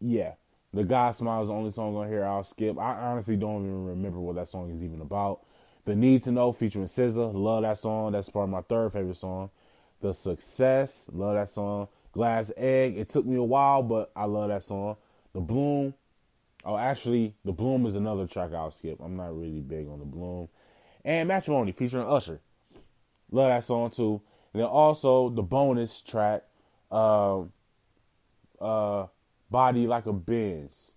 Yeah. 0.00 0.32
The 0.72 0.84
God 0.84 1.14
Smile 1.16 1.42
is 1.42 1.48
the 1.48 1.54
only 1.54 1.72
song 1.72 1.96
on 1.96 2.08
here 2.08 2.24
I'll 2.24 2.44
skip. 2.44 2.78
I 2.78 2.94
honestly 2.94 3.36
don't 3.36 3.64
even 3.64 3.86
remember 3.86 4.20
what 4.20 4.36
that 4.36 4.48
song 4.48 4.70
is 4.70 4.82
even 4.82 5.00
about. 5.00 5.40
The 5.84 5.96
Need 5.96 6.22
to 6.24 6.32
Know 6.32 6.52
featuring 6.52 6.86
SZA, 6.86 7.34
love 7.34 7.62
that 7.62 7.78
song. 7.78 8.12
That's 8.12 8.28
probably 8.28 8.52
my 8.52 8.62
third 8.62 8.92
favorite 8.92 9.16
song. 9.16 9.50
The 10.00 10.12
Success, 10.14 11.08
love 11.12 11.34
that 11.34 11.48
song. 11.48 11.88
Glass 12.12 12.52
Egg, 12.56 12.96
it 12.96 13.08
took 13.08 13.26
me 13.26 13.36
a 13.36 13.42
while, 13.42 13.82
but 13.82 14.12
I 14.14 14.24
love 14.24 14.48
that 14.48 14.62
song. 14.62 14.96
The 15.32 15.40
Bloom, 15.40 15.94
Oh, 16.64 16.76
actually, 16.76 17.34
the 17.44 17.52
Bloom 17.52 17.86
is 17.86 17.94
another 17.94 18.26
track 18.26 18.52
I'll 18.52 18.70
skip. 18.70 18.98
I'm 19.02 19.16
not 19.16 19.36
really 19.36 19.60
big 19.60 19.88
on 19.88 19.98
the 19.98 20.04
Bloom. 20.04 20.48
And 21.04 21.28
Matrimony 21.28 21.72
featuring 21.72 22.06
Usher. 22.06 22.40
Love 23.30 23.48
that 23.48 23.64
song 23.64 23.90
too. 23.90 24.20
And 24.52 24.60
then 24.60 24.68
also 24.68 25.30
the 25.30 25.42
bonus 25.42 26.02
track, 26.02 26.42
uh, 26.90 27.42
uh, 28.60 29.06
Body 29.50 29.86
Like 29.86 30.06
a 30.06 30.12
Benz. 30.12 30.92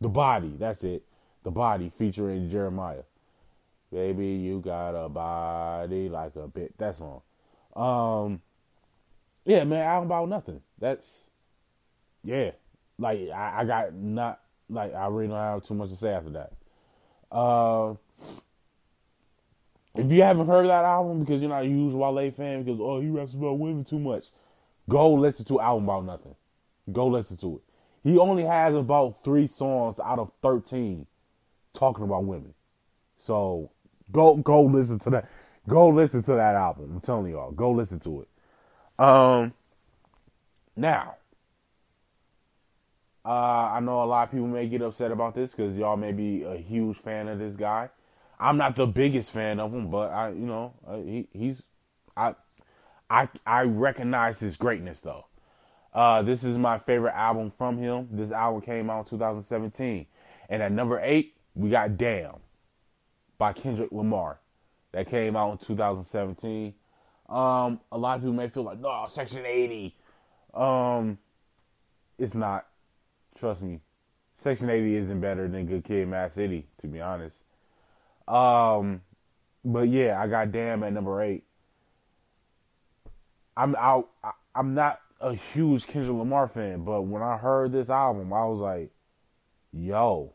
The 0.00 0.08
Body, 0.08 0.54
that's 0.58 0.84
it. 0.84 1.02
The 1.42 1.50
Body 1.50 1.90
featuring 1.96 2.50
Jeremiah. 2.50 3.02
Baby, 3.92 4.26
you 4.26 4.60
got 4.60 4.90
a 4.90 5.08
body 5.08 6.08
like 6.08 6.34
a 6.36 6.48
bit. 6.48 6.76
That 6.76 6.96
song. 6.96 7.22
Um, 7.74 8.42
yeah, 9.44 9.64
man, 9.64 9.86
album 9.86 10.08
about 10.08 10.28
nothing. 10.28 10.60
That's 10.78 11.24
yeah. 12.24 12.50
Like 12.98 13.30
I, 13.30 13.60
I 13.60 13.64
got 13.64 13.94
not 13.94 14.40
like 14.68 14.92
I 14.92 15.06
really 15.06 15.28
don't 15.28 15.36
have 15.36 15.62
too 15.62 15.74
much 15.74 15.90
to 15.90 15.96
say 15.96 16.10
after 16.10 16.30
that. 16.30 16.52
Uh, 17.30 17.94
if 19.94 20.10
you 20.10 20.22
haven't 20.22 20.46
heard 20.46 20.66
that 20.66 20.84
album 20.84 21.20
because 21.20 21.40
you're 21.40 21.50
not 21.50 21.64
a 21.64 21.68
huge 21.68 21.94
Wale 21.94 22.30
fan 22.32 22.64
because 22.64 22.80
oh 22.80 23.00
he 23.00 23.08
raps 23.08 23.34
about 23.34 23.58
women 23.58 23.84
too 23.84 24.00
much, 24.00 24.26
go 24.88 25.14
listen 25.14 25.44
to 25.46 25.60
album 25.60 25.84
about 25.84 26.04
nothing. 26.04 26.34
Go 26.90 27.06
listen 27.06 27.36
to 27.38 27.56
it. 27.56 27.62
He 28.08 28.18
only 28.18 28.44
has 28.44 28.74
about 28.74 29.24
three 29.24 29.46
songs 29.46 29.98
out 29.98 30.18
of 30.18 30.32
thirteen 30.42 31.06
talking 31.72 32.04
about 32.04 32.24
women. 32.24 32.54
So 33.18 33.70
go 34.12 34.36
go 34.36 34.62
listen 34.62 34.98
to 35.00 35.10
that. 35.10 35.28
Go 35.68 35.88
listen 35.88 36.22
to 36.22 36.34
that 36.34 36.54
album. 36.54 36.92
I'm 36.94 37.00
telling 37.00 37.32
y'all, 37.32 37.50
go 37.50 37.72
listen 37.72 37.98
to 38.00 38.22
it. 38.22 38.28
Um 39.04 39.52
now 40.76 41.16
uh, 43.26 43.72
I 43.72 43.80
know 43.80 44.04
a 44.04 44.06
lot 44.06 44.28
of 44.28 44.30
people 44.30 44.46
may 44.46 44.68
get 44.68 44.82
upset 44.82 45.10
about 45.10 45.34
this 45.34 45.50
because 45.50 45.76
y'all 45.76 45.96
may 45.96 46.12
be 46.12 46.44
a 46.44 46.56
huge 46.56 46.96
fan 46.96 47.26
of 47.26 47.40
this 47.40 47.56
guy. 47.56 47.90
I'm 48.38 48.56
not 48.56 48.76
the 48.76 48.86
biggest 48.86 49.32
fan 49.32 49.58
of 49.58 49.72
him, 49.72 49.90
but 49.90 50.12
I, 50.12 50.28
you 50.28 50.46
know, 50.46 50.74
uh, 50.86 50.98
he, 50.98 51.26
he's, 51.32 51.60
I, 52.16 52.36
I, 53.10 53.28
I 53.44 53.62
recognize 53.62 54.38
his 54.38 54.56
greatness 54.56 55.00
though. 55.00 55.26
Uh, 55.96 56.20
this 56.20 56.44
is 56.44 56.58
my 56.58 56.78
favorite 56.78 57.14
album 57.14 57.50
from 57.50 57.78
him. 57.78 58.06
This 58.12 58.30
album 58.30 58.60
came 58.60 58.90
out 58.90 59.06
in 59.06 59.18
2017, 59.18 60.06
and 60.50 60.62
at 60.62 60.70
number 60.70 61.00
eight 61.02 61.34
we 61.54 61.70
got 61.70 61.96
"Damn" 61.96 62.36
by 63.38 63.54
Kendrick 63.54 63.90
Lamar. 63.90 64.38
That 64.92 65.08
came 65.08 65.36
out 65.36 65.52
in 65.52 65.58
2017. 65.58 66.74
Um, 67.30 67.80
a 67.90 67.96
lot 67.96 68.16
of 68.16 68.20
people 68.22 68.34
may 68.34 68.48
feel 68.48 68.62
like, 68.64 68.78
no, 68.78 69.06
Section 69.08 69.46
80. 69.46 69.96
Um, 70.52 71.18
it's 72.18 72.34
not. 72.34 72.66
Trust 73.38 73.62
me, 73.62 73.80
Section 74.36 74.68
80 74.68 74.96
isn't 74.96 75.20
better 75.20 75.48
than 75.48 75.64
Good 75.64 75.84
Kid, 75.84 76.08
Mad 76.08 76.34
City, 76.34 76.66
to 76.82 76.88
be 76.88 77.00
honest. 77.00 77.36
Um, 78.28 79.00
but 79.64 79.88
yeah, 79.88 80.20
I 80.20 80.26
got 80.26 80.52
Damn 80.52 80.82
at 80.82 80.92
number 80.92 81.22
eight. 81.22 81.44
I'm 83.56 83.74
out. 83.76 84.10
I'm 84.54 84.74
not 84.74 85.00
a 85.20 85.34
huge 85.34 85.86
Kendrick 85.86 86.16
Lamar 86.16 86.48
fan, 86.48 86.84
but 86.84 87.02
when 87.02 87.22
I 87.22 87.36
heard 87.36 87.72
this 87.72 87.90
album, 87.90 88.32
I 88.32 88.44
was 88.44 88.58
like, 88.58 88.90
"Yo." 89.72 90.32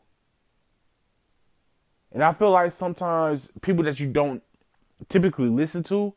And 2.10 2.22
I 2.22 2.32
feel 2.32 2.50
like 2.50 2.72
sometimes 2.72 3.48
people 3.62 3.84
that 3.84 3.98
you 4.00 4.08
don't 4.08 4.42
typically 5.08 5.48
listen 5.48 5.82
to, 5.84 6.14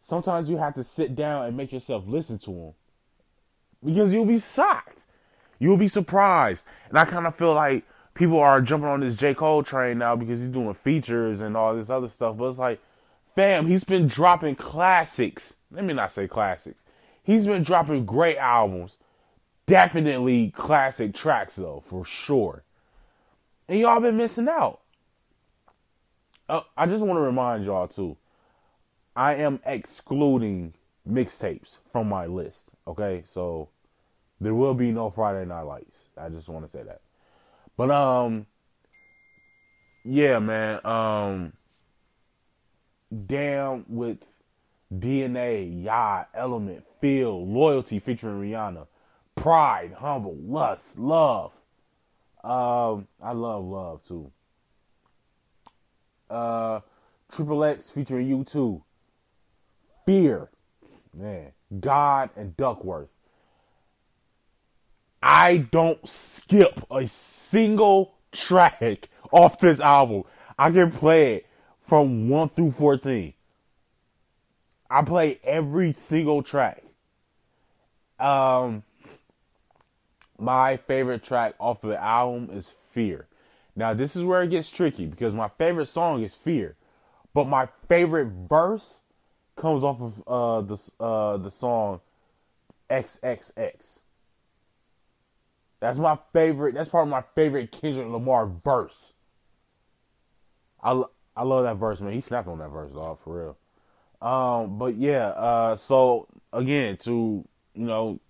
sometimes 0.00 0.50
you 0.50 0.56
have 0.56 0.74
to 0.74 0.82
sit 0.82 1.14
down 1.14 1.46
and 1.46 1.56
make 1.56 1.72
yourself 1.72 2.04
listen 2.06 2.38
to 2.40 2.50
them 2.50 2.72
because 3.84 4.12
you'll 4.12 4.24
be 4.24 4.40
shocked. 4.40 5.04
You'll 5.58 5.76
be 5.76 5.88
surprised. 5.88 6.62
And 6.88 6.98
I 6.98 7.04
kind 7.04 7.26
of 7.26 7.36
feel 7.36 7.54
like 7.54 7.84
people 8.14 8.40
are 8.40 8.60
jumping 8.60 8.88
on 8.88 9.00
this 9.00 9.14
J. 9.14 9.34
Cole 9.34 9.62
train 9.62 9.98
now 9.98 10.16
because 10.16 10.40
he's 10.40 10.48
doing 10.48 10.74
features 10.74 11.40
and 11.40 11.56
all 11.56 11.76
this 11.76 11.90
other 11.90 12.08
stuff. 12.08 12.36
But 12.36 12.50
it's 12.50 12.58
like, 12.58 12.80
fam, 13.34 13.66
he's 13.66 13.84
been 13.84 14.08
dropping 14.08 14.56
classics. 14.56 15.56
Let 15.70 15.84
me 15.84 15.94
not 15.94 16.12
say 16.12 16.26
classics. 16.26 16.82
He's 17.30 17.46
been 17.46 17.62
dropping 17.62 18.06
great 18.06 18.38
albums. 18.38 18.96
Definitely 19.66 20.50
classic 20.50 21.14
tracks, 21.14 21.54
though, 21.54 21.84
for 21.88 22.04
sure. 22.04 22.64
And 23.68 23.78
y'all 23.78 24.00
been 24.00 24.16
missing 24.16 24.48
out. 24.48 24.80
Uh, 26.48 26.62
I 26.76 26.86
just 26.86 27.06
want 27.06 27.18
to 27.18 27.22
remind 27.22 27.64
y'all, 27.64 27.86
too. 27.86 28.16
I 29.14 29.36
am 29.36 29.60
excluding 29.64 30.74
mixtapes 31.08 31.76
from 31.92 32.08
my 32.08 32.26
list. 32.26 32.64
Okay, 32.88 33.22
so 33.32 33.68
there 34.40 34.54
will 34.54 34.74
be 34.74 34.90
no 34.90 35.08
Friday 35.08 35.44
Night 35.46 35.62
Lights. 35.62 35.94
I 36.16 36.30
just 36.30 36.48
want 36.48 36.64
to 36.64 36.76
say 36.76 36.82
that. 36.82 37.00
But 37.76 37.92
um 37.92 38.46
yeah, 40.04 40.40
man, 40.40 40.84
um 40.84 41.52
damn 43.26 43.84
with 43.88 44.18
DNA, 44.92 45.84
Yah, 45.84 46.24
Element, 46.34 46.84
Feel, 47.00 47.46
Loyalty 47.46 48.00
featuring 48.00 48.40
Rihanna, 48.40 48.86
Pride, 49.36 49.94
Humble, 49.98 50.36
Lust, 50.36 50.98
Love. 50.98 51.52
Um 52.42 53.06
I 53.22 53.32
love 53.32 53.64
love 53.64 54.02
too. 54.02 54.32
Uh 56.28 56.80
Triple 57.30 57.64
X 57.64 57.90
featuring 57.90 58.28
U2. 58.28 58.82
Fear. 60.06 60.50
Man. 61.14 61.52
God 61.78 62.30
and 62.36 62.56
Duckworth. 62.56 63.10
I 65.22 65.58
don't 65.58 66.08
skip 66.08 66.80
a 66.90 67.06
single 67.06 68.14
track 68.32 69.08
off 69.30 69.60
this 69.60 69.80
album. 69.80 70.24
I 70.58 70.70
can 70.70 70.90
play 70.90 71.34
it 71.34 71.46
from 71.86 72.28
1 72.28 72.48
through 72.50 72.72
14. 72.72 73.34
I 74.90 75.02
play 75.02 75.38
every 75.44 75.92
single 75.92 76.42
track. 76.42 76.82
Um 78.18 78.82
my 80.38 80.78
favorite 80.78 81.22
track 81.22 81.54
off 81.58 81.84
of 81.84 81.90
the 81.90 82.02
album 82.02 82.48
is 82.52 82.74
Fear. 82.92 83.28
Now 83.76 83.94
this 83.94 84.16
is 84.16 84.24
where 84.24 84.42
it 84.42 84.50
gets 84.50 84.68
tricky 84.70 85.06
because 85.06 85.34
my 85.34 85.48
favorite 85.48 85.86
song 85.86 86.22
is 86.22 86.34
Fear, 86.34 86.76
but 87.32 87.46
my 87.46 87.68
favorite 87.88 88.26
verse 88.48 89.00
comes 89.56 89.84
off 89.84 90.00
of 90.00 90.22
uh 90.26 90.60
the 90.62 90.78
uh 90.98 91.36
the 91.36 91.50
song 91.50 92.00
XXX. 92.90 94.00
That's 95.80 95.98
my 95.98 96.18
favorite. 96.32 96.74
That's 96.74 96.92
of 96.92 97.08
my 97.08 97.24
favorite 97.34 97.72
Kendrick 97.72 98.08
Lamar 98.08 98.46
verse. 98.46 99.14
I, 100.82 101.02
I 101.36 101.42
love 101.42 101.64
that 101.64 101.76
verse, 101.76 102.00
man. 102.00 102.12
He 102.12 102.20
snapped 102.20 102.48
on 102.48 102.58
that 102.58 102.68
verse, 102.68 102.92
dog, 102.92 103.18
for 103.22 103.38
real. 103.38 103.58
Um, 104.22 104.78
but 104.78 104.96
yeah, 104.96 105.28
uh, 105.28 105.76
so 105.76 106.26
again, 106.52 106.96
to 106.98 107.44
you 107.74 107.84
know, 107.86 108.20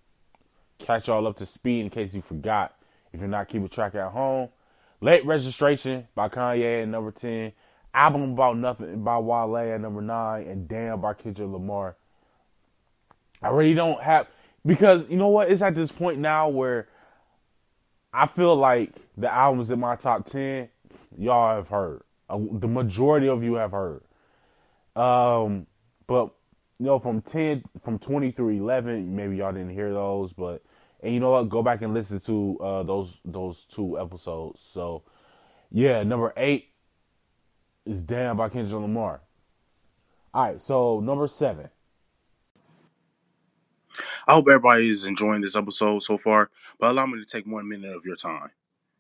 catch 0.79 1.09
y'all 1.09 1.27
up 1.27 1.37
to 1.39 1.47
speed 1.47 1.81
in 1.81 1.91
case 1.91 2.15
you 2.15 2.23
forgot, 2.23 2.75
if 3.13 3.21
you're 3.21 3.29
not 3.29 3.49
keeping 3.49 3.69
track 3.69 3.95
at 3.95 4.13
home, 4.13 4.49
late 5.01 5.25
registration 5.27 6.07
by 6.15 6.29
Kanye 6.29 6.83
at 6.83 6.89
number 6.89 7.11
ten, 7.11 7.53
album 7.93 8.33
about 8.33 8.57
nothing 8.57 9.03
by 9.03 9.19
Wale 9.19 9.57
at 9.57 9.81
number 9.81 10.01
nine, 10.01 10.47
and 10.47 10.69
Damn 10.69 11.01
by 11.01 11.15
Kendrick 11.15 11.49
Lamar. 11.49 11.97
I 13.43 13.49
really 13.49 13.75
don't 13.75 14.01
have 14.03 14.29
because 14.65 15.03
you 15.09 15.17
know 15.17 15.29
what? 15.29 15.51
It's 15.51 15.63
at 15.63 15.75
this 15.75 15.91
point 15.91 16.19
now 16.19 16.49
where 16.49 16.89
I 18.13 18.27
feel 18.27 18.57
like 18.57 18.93
the 19.17 19.33
albums 19.33 19.71
in 19.71 19.81
my 19.81 19.97
top 19.97 20.29
10, 20.29 20.69
y'all 21.17 21.57
have 21.57 21.69
heard. 21.69 22.03
The 22.29 22.69
majority 22.69 23.29
of 23.29 23.43
you 23.43 23.55
have 23.55 23.73
heard. 23.73 24.03
Um, 24.95 25.67
but, 26.11 26.31
you 26.81 26.87
know, 26.87 26.99
from 26.99 27.23
10, 27.23 27.63
from 27.85 28.01
20 28.01 28.33
through 28.33 28.49
11, 28.49 29.15
maybe 29.15 29.37
y'all 29.37 29.53
didn't 29.53 29.71
hear 29.71 29.93
those, 29.93 30.33
but, 30.33 30.61
and 31.05 31.15
you 31.15 31.21
know 31.21 31.31
what? 31.31 31.49
Go 31.49 31.63
back 31.63 31.83
and 31.83 31.95
listen 31.95 32.19
to 32.23 32.59
uh, 32.59 32.83
those 32.83 33.15
those 33.25 33.65
two 33.73 33.97
episodes. 33.97 34.59
So, 34.75 35.05
yeah, 35.71 36.03
number 36.03 36.33
eight 36.37 36.73
is 37.87 38.03
Damn 38.03 38.37
by 38.37 38.49
Kendrick 38.49 38.73
Lamar. 38.73 39.21
All 40.35 40.43
right, 40.43 40.61
so 40.61 40.99
number 40.99 41.29
seven. 41.29 41.71
I 44.27 44.33
hope 44.33 44.47
everybody 44.49 44.89
is 44.89 45.05
enjoying 45.05 45.43
this 45.43 45.55
episode 45.55 46.03
so 46.03 46.19
far, 46.19 46.51
but 46.81 46.91
allow 46.91 47.07
me 47.07 47.21
to 47.21 47.25
take 47.25 47.47
one 47.47 47.69
minute 47.69 47.97
of 47.97 48.05
your 48.05 48.17
time 48.17 48.51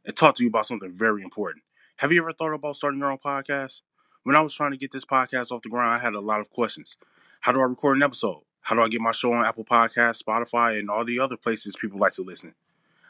and 0.05 0.16
talk 0.16 0.37
to 0.37 0.44
you 0.44 0.49
about 0.49 0.66
something 0.66 0.92
very 0.92 1.23
important. 1.23 1.64
Have 1.96 2.12
you 2.12 2.23
ever 2.23 2.33
thought 2.33 2.55
about 2.55 2.77
starting 2.77 3.01
your 3.01 3.11
own 3.11 3.18
podcast? 3.18 3.81
When 4.22 4.37
I 4.37 4.42
was 4.42 4.54
trying 4.54 4.72
to 4.72 4.76
get 4.76 4.92
this 4.92 5.06
podcast 5.06 5.50
off 5.50 5.62
the 5.62 5.70
ground, 5.70 5.98
I 5.98 5.98
had 5.98 6.12
a 6.12 6.20
lot 6.20 6.40
of 6.40 6.50
questions. 6.50 6.96
How 7.40 7.52
do 7.52 7.61
I 7.61 7.64
record 7.64 7.96
an 7.96 8.02
episode? 8.02 8.42
How 8.61 8.76
do 8.76 8.83
I 8.83 8.88
get 8.88 9.00
my 9.00 9.12
show 9.12 9.33
on 9.33 9.46
Apple 9.46 9.64
Podcasts, 9.64 10.22
Spotify, 10.22 10.78
and 10.78 10.90
all 10.90 11.06
the 11.06 11.18
other 11.18 11.38
places 11.38 11.74
people 11.74 11.98
like 11.98 12.12
to 12.14 12.22
listen? 12.22 12.54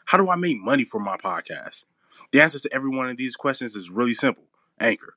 How 0.05 0.17
do 0.17 0.29
I 0.29 0.37
make 0.37 0.57
money 0.59 0.85
from 0.85 1.03
my 1.03 1.17
podcast? 1.17 1.83
The 2.31 2.39
answer 2.41 2.59
to 2.59 2.73
every 2.73 2.89
one 2.89 3.09
of 3.09 3.17
these 3.17 3.35
questions 3.35 3.75
is 3.75 3.89
really 3.89 4.13
simple 4.13 4.45
Anchor. 4.79 5.15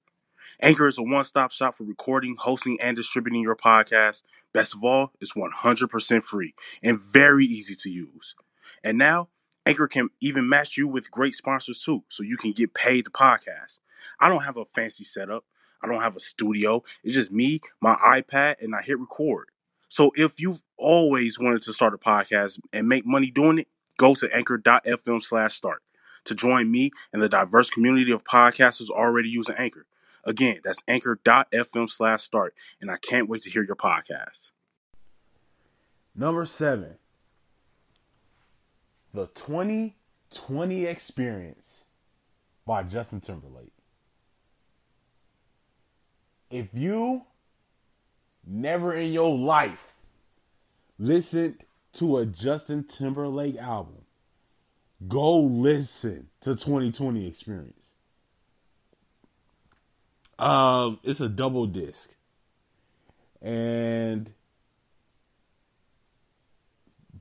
Anchor 0.61 0.88
is 0.88 0.98
a 0.98 1.02
one 1.02 1.22
stop 1.22 1.52
shop 1.52 1.76
for 1.76 1.85
recording, 1.85 2.35
hosting, 2.38 2.80
and 2.80 2.96
distributing 2.96 3.42
your 3.42 3.54
podcast. 3.54 4.22
Best 4.52 4.74
of 4.74 4.83
all, 4.83 5.12
it's 5.20 5.35
100% 5.35 6.24
free 6.24 6.54
and 6.83 7.00
very 7.00 7.44
easy 7.44 7.76
to 7.76 7.90
use. 7.90 8.35
And 8.83 8.98
now, 8.98 9.28
Anchor 9.64 9.87
can 9.87 10.11
even 10.20 10.48
match 10.48 10.76
you 10.76 10.88
with 10.88 11.11
great 11.11 11.35
sponsors 11.35 11.80
too, 11.80 12.02
so 12.09 12.24
you 12.24 12.37
can 12.37 12.50
get 12.50 12.74
paid 12.74 13.04
to 13.04 13.11
podcast. 13.12 13.78
I 14.18 14.28
don't 14.28 14.44
have 14.44 14.57
a 14.57 14.64
fancy 14.64 15.04
setup. 15.04 15.44
I 15.85 15.87
don't 15.87 16.01
have 16.01 16.16
a 16.16 16.20
studio. 16.20 16.83
It's 17.03 17.14
just 17.14 17.31
me, 17.31 17.61
my 17.81 17.94
iPad, 17.97 18.57
and 18.61 18.75
I 18.75 18.81
hit 18.81 18.99
record. 18.99 19.49
So 19.88 20.11
if 20.16 20.40
you've 20.40 20.62
always 20.79 21.38
wanted 21.38 21.62
to 21.62 21.73
start 21.73 21.94
a 21.94 21.99
podcast 21.99 22.59
and 22.73 22.88
make 22.88 23.07
money 23.07 23.31
doing 23.31 23.59
it, 23.59 23.68
go 23.99 24.14
to 24.14 24.35
anchor.fm 24.35 25.23
slash 25.23 25.55
start 25.55 25.83
to 26.25 26.35
join 26.35 26.70
me 26.70 26.90
and 27.12 27.20
the 27.23 27.29
diverse 27.29 27.70
community 27.70 28.11
of 28.11 28.25
podcasters 28.25 28.88
already 28.88 29.29
using 29.29 29.55
Anchor. 29.57 29.87
Again, 30.25 30.61
that's 30.64 30.83
anchor.fm 30.88 31.90
slash 31.90 32.23
start. 32.23 32.55
And 32.81 32.90
I 32.90 32.97
can't 32.97 33.29
wait 33.29 33.42
to 33.42 33.51
hear 33.51 33.62
your 33.62 33.77
podcast. 33.77 34.51
Number 36.16 36.47
seven, 36.47 36.94
the 39.12 39.27
2020 39.27 40.87
Experience 40.87 41.85
by 42.66 42.85
Justin 42.85 43.20
Timberlake. 43.20 43.73
If 46.55 46.69
you 46.73 47.23
never 48.47 48.95
in 48.95 49.12
your 49.12 49.37
life 49.37 49.97
listened 51.01 51.64
to 51.95 52.19
a 52.19 52.27
Justin 52.27 52.85
Timberlake 52.85 53.57
album, 53.57 54.03
go 55.09 55.40
listen 55.40 56.29
to 56.43 56.55
2020 56.55 57.27
Experience. 57.27 57.97
Um, 60.38 61.01
it's 61.03 61.21
a 61.21 61.29
double 61.29 61.67
disc. 61.67 62.14
And 63.43 64.33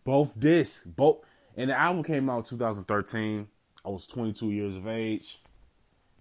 both 0.04 0.40
discs, 0.40 0.86
both 0.86 1.22
and 1.58 1.72
the 1.72 1.76
album 1.76 2.04
came 2.04 2.30
out 2.30 2.46
2013. 2.46 3.48
I 3.84 3.90
was 3.90 4.06
22 4.06 4.52
years 4.52 4.76
of 4.76 4.88
age. 4.88 5.42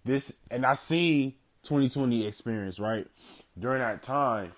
This 0.02 0.34
and 0.50 0.64
I 0.64 0.72
seen 0.72 1.34
2020 1.64 2.26
experience, 2.26 2.80
right? 2.80 3.06
During 3.58 3.80
that 3.80 4.02
time, 4.02 4.52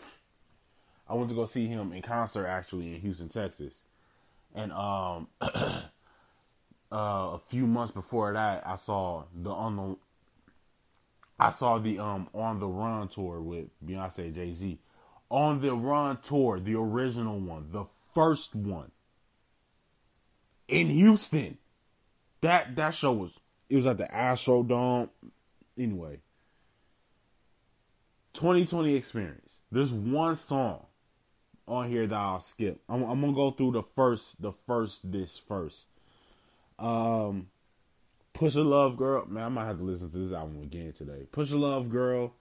I 1.09 1.15
went 1.15 1.29
to 1.29 1.35
go 1.35 1.45
see 1.45 1.67
him 1.67 1.93
in 1.93 2.03
concert 2.03 2.47
actually 2.47 2.95
in 2.95 3.01
Houston, 3.01 3.29
Texas. 3.29 3.83
And 4.55 4.73
um 4.73 5.29
uh, 5.41 5.83
a 6.93 7.41
few 7.49 7.67
months 7.67 7.93
before 7.93 8.33
that, 8.33 8.67
I 8.67 8.77
saw 8.77 9.25
the 9.35 9.51
on 9.51 9.77
the 9.77 9.97
I 11.39 11.51
saw 11.51 11.79
the 11.79 11.99
um 11.99 12.29
on 12.33 12.61
the 12.61 12.69
run 12.69 13.09
tour 13.09 13.41
with 13.41 13.67
Beyonce 13.85 14.35
Jay 14.35 14.53
Z. 14.53 14.79
On 15.31 15.61
the 15.61 15.75
run 15.75 16.19
tour, 16.23 16.61
the 16.61 16.77
original 16.77 17.41
one, 17.41 17.69
the 17.71 17.85
first 18.15 18.55
one 18.55 18.93
in 20.69 20.89
Houston. 20.89 21.59
That 22.41 22.77
that 22.77 22.95
show 22.95 23.13
was 23.13 23.39
it 23.69 23.77
was 23.77 23.87
at 23.87 23.99
the 23.99 24.05
Astrodome. 24.05 25.09
Anyway, 25.77 26.21
2020 28.35 28.95
experience. 28.95 29.61
There's 29.71 29.93
one 29.93 30.37
song 30.37 30.87
on 31.67 31.89
here 31.89 32.07
that 32.07 32.15
I'll 32.15 32.41
skip. 32.41 32.81
I'm, 32.89 33.03
I'm 33.05 33.21
gonna 33.21 33.33
go 33.33 33.51
through 33.51 33.73
the 33.73 33.83
first 33.83 34.43
the 34.43 34.53
first 34.67 35.11
this 35.11 35.39
first. 35.39 35.87
Um, 36.79 37.49
Pusher 38.33 38.65
Love 38.65 38.97
Girl. 38.97 39.25
Man, 39.27 39.45
I 39.45 39.49
might 39.49 39.67
have 39.67 39.79
to 39.79 39.85
listen 39.85 40.11
to 40.11 40.19
this 40.19 40.33
album 40.33 40.63
again 40.63 40.93
today. 40.93 41.27
Pusher 41.31 41.57
Love 41.57 41.89
Girl, 41.89 42.35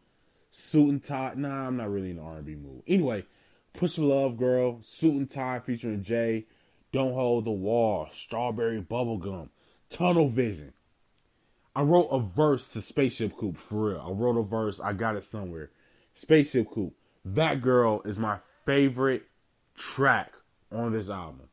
Suit 0.52 0.90
and 0.90 1.04
Tie. 1.04 1.34
Nah, 1.36 1.68
I'm 1.68 1.78
not 1.78 1.92
really 1.92 2.10
in 2.10 2.18
the 2.18 2.24
R&B 2.24 2.56
mood. 2.56 2.82
Anyway, 2.88 3.26
Pusher 3.74 4.02
Love 4.02 4.38
Girl, 4.38 4.80
Suit 4.82 5.14
and 5.14 5.30
Tie 5.30 5.60
featuring 5.60 6.04
Jay. 6.04 6.48
Don't 6.92 7.14
Hold 7.14 7.46
the 7.46 7.52
Wall, 7.52 8.08
Strawberry 8.12 8.82
Bubblegum, 8.82 9.50
Tunnel 9.90 10.30
Vision. 10.30 10.74
I 11.76 11.82
wrote 11.82 12.10
a 12.12 12.20
verse 12.20 12.70
to 12.74 12.82
Spaceship 12.82 13.36
Coupe 13.36 13.58
for 13.58 13.90
real. 13.90 14.06
I 14.08 14.12
wrote 14.12 14.38
a 14.38 14.44
verse. 14.44 14.80
I 14.80 14.94
got 14.94 15.16
it 15.16 15.24
somewhere. 15.24 15.72
Spaceship 16.14 16.70
Coupe. 16.70 16.96
That 17.26 17.62
girl 17.62 18.02
is 18.06 18.20
my 18.20 18.40
favorite 18.66 19.24
track 19.76 20.34
on 20.72 20.94
this 20.94 21.10
album. 21.10 21.50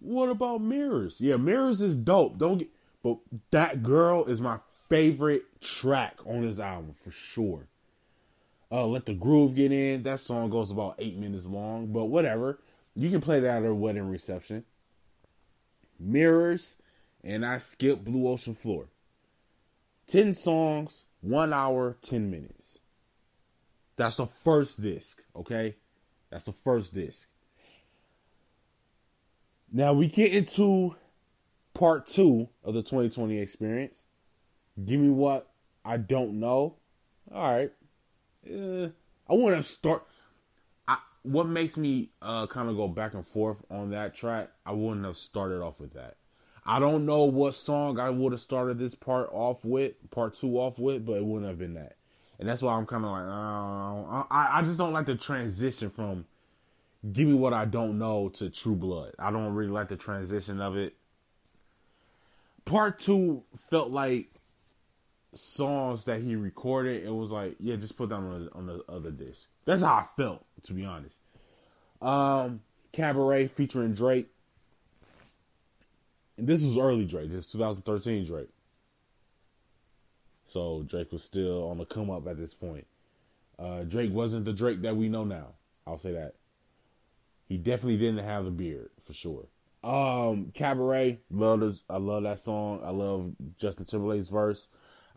What 0.00 0.28
about 0.28 0.60
Mirrors? 0.60 1.20
Yeah, 1.20 1.36
Mirrors 1.36 1.80
is 1.82 1.96
dope. 1.96 2.38
Don't 2.38 2.58
get 2.58 2.68
but 3.02 3.18
that 3.50 3.82
girl 3.82 4.24
is 4.24 4.40
my 4.40 4.58
favorite 4.88 5.60
track 5.60 6.18
on 6.26 6.42
this 6.42 6.58
album 6.58 6.94
for 7.02 7.10
sure. 7.10 7.68
Uh, 8.70 8.86
Let 8.86 9.06
the 9.06 9.14
Groove 9.14 9.54
Get 9.54 9.72
In. 9.72 10.02
That 10.02 10.20
song 10.20 10.50
goes 10.50 10.70
about 10.70 10.96
eight 10.98 11.16
minutes 11.16 11.46
long, 11.46 11.86
but 11.92 12.06
whatever. 12.06 12.58
You 12.94 13.10
can 13.10 13.20
play 13.20 13.40
that 13.40 13.62
at 13.62 13.68
a 13.68 13.74
wedding 13.74 14.08
reception. 14.08 14.64
Mirrors, 15.98 16.76
and 17.22 17.46
I 17.46 17.58
skip 17.58 18.04
Blue 18.04 18.28
Ocean 18.28 18.54
Floor. 18.54 18.88
10 20.08 20.34
songs, 20.34 21.04
1 21.20 21.52
hour, 21.52 21.96
10 22.02 22.30
minutes. 22.30 22.78
That's 23.96 24.16
the 24.16 24.26
first 24.26 24.80
disc, 24.80 25.22
okay? 25.34 25.76
That's 26.30 26.44
the 26.44 26.52
first 26.52 26.94
disc. 26.94 27.28
Now 29.72 29.92
we 29.92 30.08
get 30.08 30.32
into 30.32 30.94
part 31.74 32.06
two 32.06 32.48
of 32.64 32.74
the 32.74 32.82
2020 32.82 33.38
experience. 33.38 34.06
Give 34.82 35.00
me 35.00 35.10
what 35.10 35.50
I 35.84 35.96
don't 35.96 36.38
know. 36.38 36.76
All 37.32 37.52
right. 37.52 37.72
Uh, 38.46 38.88
I 39.28 39.34
want 39.34 39.56
to 39.56 39.62
start 39.62 40.04
I, 40.86 40.98
what 41.22 41.48
makes 41.48 41.76
me 41.76 42.10
uh, 42.22 42.46
kind 42.46 42.68
of 42.68 42.76
go 42.76 42.88
back 42.88 43.14
and 43.14 43.26
forth 43.26 43.58
on 43.70 43.90
that 43.90 44.14
track, 44.14 44.50
I 44.64 44.72
wouldn't 44.72 45.04
have 45.04 45.16
started 45.16 45.60
off 45.60 45.80
with 45.80 45.94
that. 45.94 46.17
I 46.68 46.78
don't 46.78 47.06
know 47.06 47.24
what 47.24 47.54
song 47.54 47.98
I 47.98 48.10
would 48.10 48.32
have 48.32 48.42
started 48.42 48.78
this 48.78 48.94
part 48.94 49.30
off 49.32 49.64
with, 49.64 49.94
part 50.10 50.34
two 50.34 50.58
off 50.58 50.78
with, 50.78 51.06
but 51.06 51.14
it 51.14 51.24
wouldn't 51.24 51.48
have 51.48 51.58
been 51.58 51.72
that. 51.74 51.96
And 52.38 52.46
that's 52.46 52.60
why 52.60 52.74
I'm 52.74 52.84
kind 52.84 53.06
of 53.06 53.10
like, 53.10 53.22
I, 54.30 54.58
I 54.58 54.62
just 54.62 54.76
don't 54.76 54.92
like 54.92 55.06
the 55.06 55.16
transition 55.16 55.88
from 55.88 56.26
give 57.10 57.26
me 57.26 57.32
what 57.32 57.54
I 57.54 57.64
don't 57.64 57.98
know 57.98 58.28
to 58.34 58.50
True 58.50 58.76
Blood. 58.76 59.14
I 59.18 59.30
don't 59.30 59.54
really 59.54 59.70
like 59.70 59.88
the 59.88 59.96
transition 59.96 60.60
of 60.60 60.76
it. 60.76 60.94
Part 62.66 62.98
two 62.98 63.44
felt 63.70 63.90
like 63.90 64.26
songs 65.32 66.04
that 66.04 66.20
he 66.20 66.36
recorded. 66.36 67.02
It 67.02 67.14
was 67.14 67.30
like, 67.30 67.56
yeah, 67.60 67.76
just 67.76 67.96
put 67.96 68.10
that 68.10 68.16
on 68.16 68.44
the, 68.44 68.52
on 68.52 68.66
the 68.66 68.84
other 68.90 69.10
disc. 69.10 69.46
That's 69.64 69.80
how 69.80 69.94
I 69.94 70.06
felt, 70.18 70.44
to 70.64 70.74
be 70.74 70.84
honest. 70.84 71.16
Um, 72.02 72.60
Cabaret 72.92 73.46
featuring 73.48 73.94
Drake. 73.94 74.28
This 76.38 76.62
was 76.62 76.78
early 76.78 77.04
Drake. 77.04 77.30
This 77.30 77.46
is 77.46 77.52
2013 77.52 78.24
Drake. 78.24 78.48
So 80.46 80.84
Drake 80.86 81.12
was 81.12 81.24
still 81.24 81.68
on 81.68 81.78
the 81.78 81.84
come 81.84 82.10
up 82.10 82.26
at 82.26 82.38
this 82.38 82.54
point. 82.54 82.86
Uh, 83.58 83.82
Drake 83.82 84.12
wasn't 84.12 84.44
the 84.44 84.52
Drake 84.52 84.82
that 84.82 84.96
we 84.96 85.08
know 85.08 85.24
now. 85.24 85.54
I'll 85.86 85.98
say 85.98 86.12
that. 86.12 86.34
He 87.48 87.56
definitely 87.56 87.98
didn't 87.98 88.24
have 88.24 88.44
the 88.44 88.50
beard 88.50 88.90
for 89.04 89.12
sure. 89.12 89.46
Um, 89.82 90.52
Cabaret, 90.54 91.20
love 91.30 91.60
this. 91.60 91.82
I 91.90 91.96
love 91.98 92.22
that 92.22 92.40
song. 92.40 92.82
I 92.84 92.90
love 92.90 93.32
Justin 93.58 93.86
Timberlake's 93.86 94.28
verse. 94.28 94.68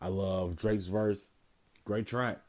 I 0.01 0.07
love 0.07 0.55
Drake's 0.55 0.87
verse. 0.87 1.29
Great 1.85 2.07
track. 2.07 2.39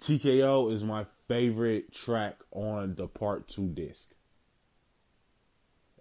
TKO 0.00 0.72
is 0.72 0.82
my 0.82 1.06
favorite 1.28 1.92
track 1.92 2.36
on 2.50 2.94
the 2.94 3.06
part 3.06 3.46
two 3.48 3.68
disc. 3.68 4.11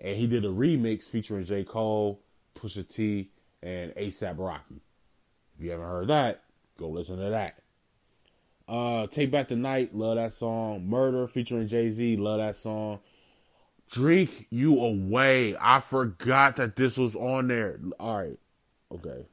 And 0.02 0.18
he 0.18 0.28
did 0.28 0.44
a 0.44 0.50
remix 0.50 1.04
featuring 1.04 1.46
J. 1.46 1.64
Cole, 1.64 2.20
Pusha 2.60 2.88
T, 2.88 3.30
and 3.62 3.94
ASAP 3.94 4.36
Rocky. 4.38 4.82
If 5.56 5.64
you 5.64 5.72
haven't 5.72 5.86
heard 5.86 6.08
that, 6.08 6.44
go 6.78 6.90
listen 6.90 7.18
to 7.18 7.30
that. 7.30 7.56
Uh, 8.68 9.06
Take 9.08 9.32
Back 9.32 9.50
the 9.50 9.56
Night, 9.56 9.96
love 9.96 10.16
that 10.16 10.32
song. 10.32 10.88
Murder 10.88 11.28
featuring 11.28 11.68
Jay 11.68 11.92
Z, 11.92 12.18
love 12.18 12.40
that 12.40 12.56
song. 12.56 13.00
Drink 13.92 14.48
You 14.50 14.80
Away. 14.80 15.56
I 15.60 15.82
forgot 15.82 16.56
that 16.56 16.76
this 16.76 16.98
was 16.98 17.16
on 17.16 17.50
there. 17.50 17.80
All 18.00 18.18
right. 18.18 18.40
Okay. 18.92 19.28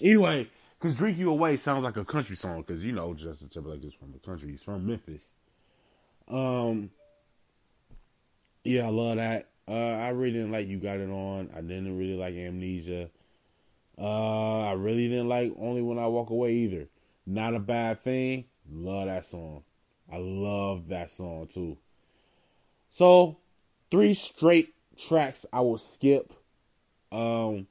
Anyway, 0.00 0.48
because 0.78 0.96
Drink 0.98 1.16
You 1.16 1.30
Away 1.30 1.56
sounds 1.56 1.84
like 1.84 1.96
a 1.96 2.04
country 2.04 2.36
song, 2.36 2.62
because 2.66 2.84
you 2.84 2.92
know 2.92 3.14
Justin 3.14 3.48
Timberlake 3.48 3.84
is 3.84 3.94
from 3.94 4.12
the 4.12 4.18
country. 4.18 4.50
He's 4.50 4.62
from 4.62 4.86
Memphis. 4.86 5.32
Um, 6.28 6.90
yeah, 8.64 8.86
I 8.86 8.90
love 8.90 9.16
that. 9.16 9.48
Uh, 9.66 9.72
I 9.72 10.10
really 10.10 10.32
didn't 10.32 10.52
like 10.52 10.68
You 10.68 10.78
Got 10.78 10.98
It 10.98 11.10
On. 11.10 11.50
I 11.56 11.60
didn't 11.60 11.96
really 11.96 12.16
like 12.16 12.34
Amnesia. 12.34 13.10
Uh, 13.98 14.68
I 14.68 14.72
really 14.72 15.08
didn't 15.08 15.28
like 15.28 15.52
Only 15.58 15.82
When 15.82 15.98
I 15.98 16.06
Walk 16.06 16.30
Away 16.30 16.52
either. 16.52 16.88
Not 17.26 17.54
a 17.54 17.60
bad 17.60 18.00
thing. 18.00 18.44
Love 18.70 19.06
that 19.06 19.26
song. 19.26 19.62
I 20.12 20.18
love 20.18 20.88
that 20.88 21.10
song 21.10 21.46
too. 21.46 21.78
So, 22.90 23.38
three 23.90 24.14
straight 24.14 24.74
tracks 24.98 25.46
I 25.52 25.60
will 25.60 25.78
skip. 25.78 26.32
Um, 27.10 27.66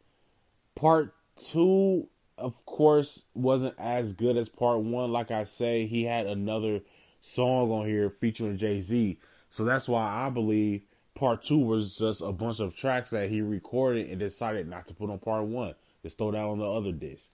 part 0.75 1.13
two 1.35 2.07
of 2.37 2.65
course, 2.65 3.21
wasn't 3.33 3.75
as 3.77 4.13
good 4.13 4.37
as 4.37 4.49
part 4.49 4.81
one. 4.81 5.11
Like 5.11 5.31
I 5.31 5.43
say, 5.43 5.85
he 5.85 6.03
had 6.03 6.27
another 6.27 6.81
song 7.21 7.71
on 7.71 7.87
here 7.87 8.09
featuring 8.09 8.57
Jay 8.57 8.81
Z. 8.81 9.19
So 9.49 9.63
that's 9.63 9.87
why 9.87 10.03
I 10.03 10.29
believe 10.29 10.83
part 11.23 11.41
two 11.41 11.59
was 11.59 11.95
just 11.95 12.19
a 12.19 12.33
bunch 12.33 12.59
of 12.59 12.75
tracks 12.75 13.11
that 13.11 13.29
he 13.29 13.41
recorded 13.41 14.09
and 14.09 14.19
decided 14.19 14.67
not 14.67 14.85
to 14.87 14.93
put 14.93 15.09
on 15.09 15.17
part 15.19 15.45
one. 15.45 15.73
Just 16.01 16.17
throw 16.17 16.31
that 16.31 16.37
on 16.37 16.59
the 16.59 16.69
other 16.69 16.91
disc. 16.91 17.31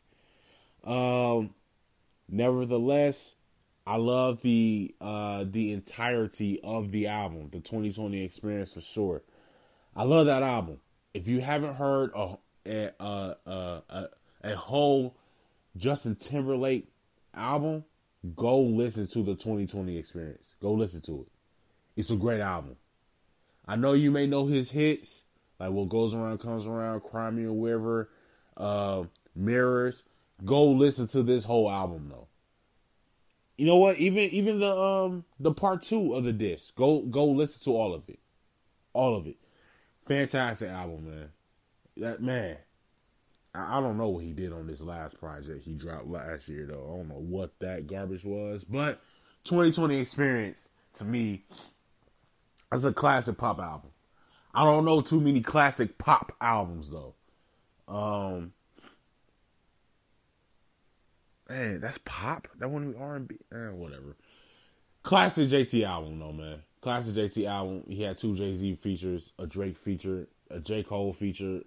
Um, 0.84 1.56
nevertheless, 2.30 3.34
I 3.88 3.96
love 3.96 4.44
the 4.44 4.94
uh 5.02 5.44
the 5.50 5.72
entirety 5.74 6.60
of 6.64 6.92
the 6.92 7.08
album, 7.08 7.50
the 7.52 7.62
2020 7.62 8.24
experience 8.24 8.74
for 8.74 8.82
sure. 8.82 9.24
I 9.96 10.04
love 10.04 10.28
that 10.28 10.44
album. 10.44 10.78
If 11.16 11.28
you 11.28 11.42
haven't 11.42 11.74
heard 11.74 12.12
a 12.16 12.38
a 12.68 12.92
a 13.00 13.36
a, 13.48 14.10
a 14.44 14.56
whole 14.56 15.16
Justin 15.78 16.16
Timberlake 16.16 16.88
album, 17.34 17.86
go 18.36 18.60
listen 18.62 19.08
to 19.08 19.24
the 19.24 19.34
2020 19.34 19.98
experience. 19.98 20.54
Go 20.62 20.74
listen 20.74 21.02
to 21.02 21.22
it. 21.22 21.28
It's 21.96 22.12
a 22.12 22.16
great 22.16 22.40
album. 22.40 22.76
I 23.70 23.76
know 23.76 23.94
you 23.94 24.10
may 24.10 24.26
know 24.26 24.48
his 24.48 24.72
hits, 24.72 25.26
like 25.60 25.70
What 25.70 25.90
Goes 25.90 26.16
Around 26.16 26.40
Comes 26.40 26.66
Around, 26.66 27.02
Cry 27.02 27.30
Me 27.30 27.44
a 27.44 27.52
River, 27.52 28.10
uh, 28.58 29.04
Mirrors. 29.36 30.06
Go 30.44 30.72
listen 30.72 31.08
to 31.10 31.22
this 31.22 31.44
whole 31.44 31.70
album 31.70 32.08
though. 32.10 32.28
You 33.58 33.68
know 33.68 33.76
what? 33.76 33.98
Even 33.98 34.24
even 34.32 34.60
the 34.60 34.76
um 34.76 35.24
the 35.40 35.52
part 35.52 35.84
two 35.84 36.16
of 36.16 36.24
the 36.24 36.34
disc. 36.34 36.74
Go 36.76 37.02
go 37.02 37.26
listen 37.26 37.62
to 37.66 37.78
all 37.78 37.94
of 37.94 38.10
it. 38.10 38.18
All 38.94 39.16
of 39.16 39.28
it. 39.28 39.38
Fantastic 40.08 40.70
album, 40.70 41.08
man. 41.08 41.30
That 41.98 42.24
man. 42.24 42.58
I 43.54 43.80
don't 43.82 43.98
know 43.98 44.10
what 44.10 44.24
he 44.24 44.32
did 44.32 44.52
on 44.52 44.66
this 44.66 44.82
last 44.82 45.20
project 45.20 45.64
he 45.64 45.74
dropped 45.74 46.08
last 46.08 46.50
year 46.50 46.66
though. 46.66 46.92
I 46.92 46.98
don't 46.98 47.10
know 47.10 47.20
what 47.20 47.52
that 47.60 47.86
garbage 47.86 48.24
was. 48.24 48.64
But 48.64 49.00
2020 49.44 50.00
experience 50.00 50.70
to 50.94 51.04
me 51.04 51.44
that's 52.72 52.84
a 52.84 52.94
classic 52.94 53.38
pop 53.38 53.60
album. 53.60 53.92
I 54.54 54.64
don't 54.64 54.86
know 54.86 55.02
too 55.02 55.22
many 55.22 55.42
classic 55.42 55.98
pop 55.98 56.32
albums 56.42 56.90
though. 56.90 57.16
Um, 57.88 58.54
man, 61.50 61.82
that's 61.82 62.00
pop. 62.00 62.48
That 62.58 62.68
be 62.70 62.96
R 62.98 63.16
and 63.16 63.28
B. 63.28 63.38
Eh, 63.52 63.70
whatever. 63.70 64.16
Classic 65.04 65.50
JT 65.50 65.86
album 65.86 66.20
though, 66.20 66.34
man. 66.34 66.60
Classic 66.82 67.14
JT 67.14 67.48
album. 67.48 67.84
He 67.88 68.04
had 68.04 68.18
two 68.18 68.36
Jay 68.36 68.54
Z 68.54 68.76
features, 68.76 69.32
a 69.40 69.46
Drake 69.46 69.78
feature, 69.78 70.28
a 70.50 70.60
J 70.60 70.84
Cole 70.84 71.14
feature, 71.14 71.62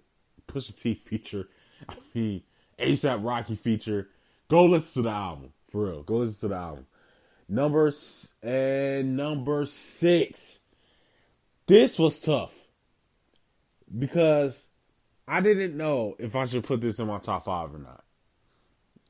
Pusha 0.47 0.79
T 0.79 0.93
feature. 1.05 1.47
I 1.87 1.95
mean, 2.13 2.43
ASAP 2.79 3.23
Rocky 3.25 3.55
feature. 3.55 4.09
Go 4.49 4.65
listen 4.65 5.03
to 5.03 5.09
the 5.09 5.15
album 5.15 5.53
for 5.71 5.85
real. 5.85 6.03
Go 6.03 6.17
listen 6.17 6.41
to 6.41 6.47
the 6.49 6.55
album. 6.55 6.85
Number 7.49 7.91
and 8.41 9.17
number 9.17 9.65
six. 9.65 10.59
This 11.65 11.97
was 11.97 12.19
tough 12.19 12.53
because 13.97 14.67
I 15.27 15.39
didn't 15.41 15.77
know 15.77 16.15
if 16.19 16.35
I 16.35 16.45
should 16.45 16.65
put 16.65 16.81
this 16.81 16.99
in 16.99 17.07
my 17.07 17.19
top 17.19 17.45
five 17.45 17.73
or 17.73 17.79
not. 17.79 18.03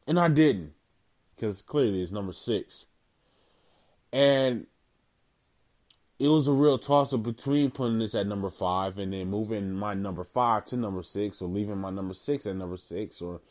And 0.06 0.20
I 0.20 0.28
didn't 0.28 0.74
because 1.36 1.62
clearly 1.62 2.02
it's 2.02 2.12
number 2.12 2.34
six. 2.34 2.86
And 4.12 4.68
it 6.20 6.28
was 6.28 6.48
a 6.48 6.52
real 6.52 6.78
toss 6.78 7.12
up 7.14 7.24
between 7.24 7.72
putting 7.72 7.98
this 7.98 8.14
at 8.14 8.28
number 8.28 8.50
five 8.50 9.00
and 9.00 9.12
then 9.12 9.30
moving 9.30 9.74
my 9.74 9.96
number 9.96 10.24
five 10.24 10.66
to 10.66 10.78
number 10.78 11.02
six 11.02 11.42
or 11.42 11.50
leaving 11.50 11.80
my 11.80 11.90
number 11.90 12.14
six 12.14 12.46
at 12.46 12.56
number 12.56 12.78
six 12.78 13.22
or. 13.22 13.42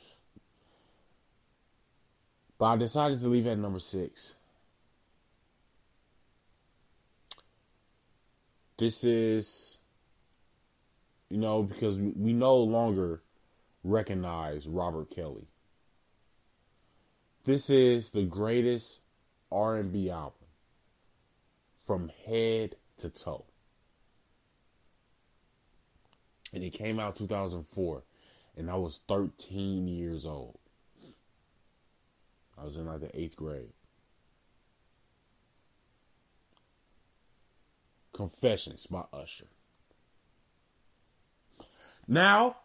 But 2.58 2.66
I 2.66 2.76
decided 2.76 3.20
to 3.20 3.28
leave 3.28 3.48
at 3.48 3.58
number 3.58 3.80
six. 3.80 4.36
This 8.82 9.04
is, 9.04 9.78
you 11.30 11.38
know, 11.38 11.62
because 11.62 12.00
we 12.00 12.32
no 12.32 12.56
longer 12.56 13.20
recognize 13.84 14.66
Robert 14.66 15.08
Kelly. 15.08 15.46
This 17.44 17.70
is 17.70 18.10
the 18.10 18.24
greatest 18.24 19.02
R&B 19.52 20.10
album 20.10 20.48
from 21.86 22.10
head 22.26 22.74
to 22.96 23.08
toe. 23.08 23.44
And 26.52 26.64
it 26.64 26.70
came 26.70 26.98
out 26.98 27.14
2004 27.14 28.02
and 28.56 28.68
I 28.68 28.74
was 28.74 28.98
13 29.06 29.86
years 29.86 30.26
old. 30.26 30.58
I 32.60 32.64
was 32.64 32.76
in 32.76 32.86
like 32.86 32.98
the 32.98 33.16
8th 33.16 33.36
grade. 33.36 33.72
Confessions 38.12 38.86
by 38.86 39.04
Usher. 39.12 39.46
Now, 42.06 42.56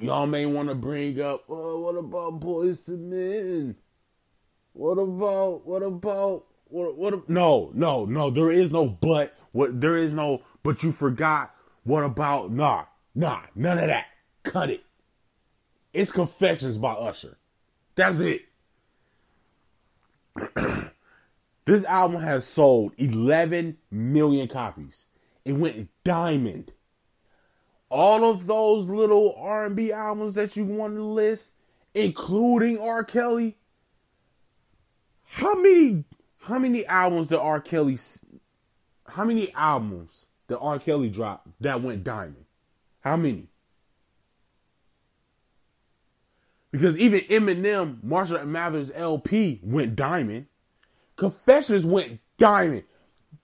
y'all 0.00 0.26
may 0.26 0.46
want 0.46 0.68
to 0.68 0.74
bring 0.74 1.20
up, 1.20 1.44
oh, 1.48 1.80
what 1.80 1.96
about 1.96 2.40
Boyz 2.40 2.88
II 2.88 2.96
Men? 2.96 3.76
What 4.72 4.98
about, 4.98 5.66
what 5.66 5.82
about, 5.82 6.44
what, 6.66 6.96
what, 6.96 7.28
no, 7.28 7.70
no, 7.74 8.04
no, 8.04 8.30
there 8.30 8.52
is 8.52 8.70
no 8.70 8.88
but, 8.88 9.34
what, 9.52 9.80
there 9.80 9.96
is 9.96 10.12
no, 10.12 10.42
but 10.62 10.82
you 10.82 10.92
forgot, 10.92 11.54
what 11.84 12.04
about, 12.04 12.52
nah, 12.52 12.84
nah, 13.14 13.40
none 13.54 13.78
of 13.78 13.86
that. 13.86 14.06
Cut 14.42 14.70
it. 14.70 14.84
It's 15.92 16.12
Confessions 16.12 16.76
by 16.78 16.92
Usher. 16.92 17.38
That's 17.94 18.20
it. 18.20 18.42
This 21.66 21.84
album 21.84 22.22
has 22.22 22.46
sold 22.46 22.92
11 22.96 23.76
million 23.90 24.46
copies. 24.48 25.06
It 25.44 25.54
went 25.54 25.88
diamond. 26.04 26.72
All 27.90 28.24
of 28.24 28.46
those 28.46 28.86
little 28.86 29.34
R&B 29.36 29.92
albums 29.92 30.34
that 30.34 30.56
you 30.56 30.64
want 30.64 30.94
to 30.94 31.02
list, 31.02 31.50
including 31.92 32.78
R. 32.78 33.04
Kelly, 33.04 33.56
how 35.24 35.54
many 35.54 36.04
how 36.38 36.58
many 36.60 36.86
albums 36.86 37.28
did 37.28 37.38
R. 37.38 37.60
Kelly 37.60 37.98
how 39.08 39.24
many 39.24 39.52
albums 39.52 40.26
did 40.48 40.58
R. 40.60 40.78
Kelly 40.78 41.10
drop 41.10 41.48
that 41.60 41.82
went 41.82 42.04
diamond? 42.04 42.44
How 43.00 43.16
many? 43.16 43.48
Because 46.70 46.96
even 46.98 47.20
Eminem, 47.20 48.02
Marshall 48.02 48.44
Mathers 48.44 48.90
LP 48.94 49.60
went 49.62 49.96
diamond. 49.96 50.46
Confessions 51.16 51.86
went 51.86 52.20
diamond. 52.38 52.84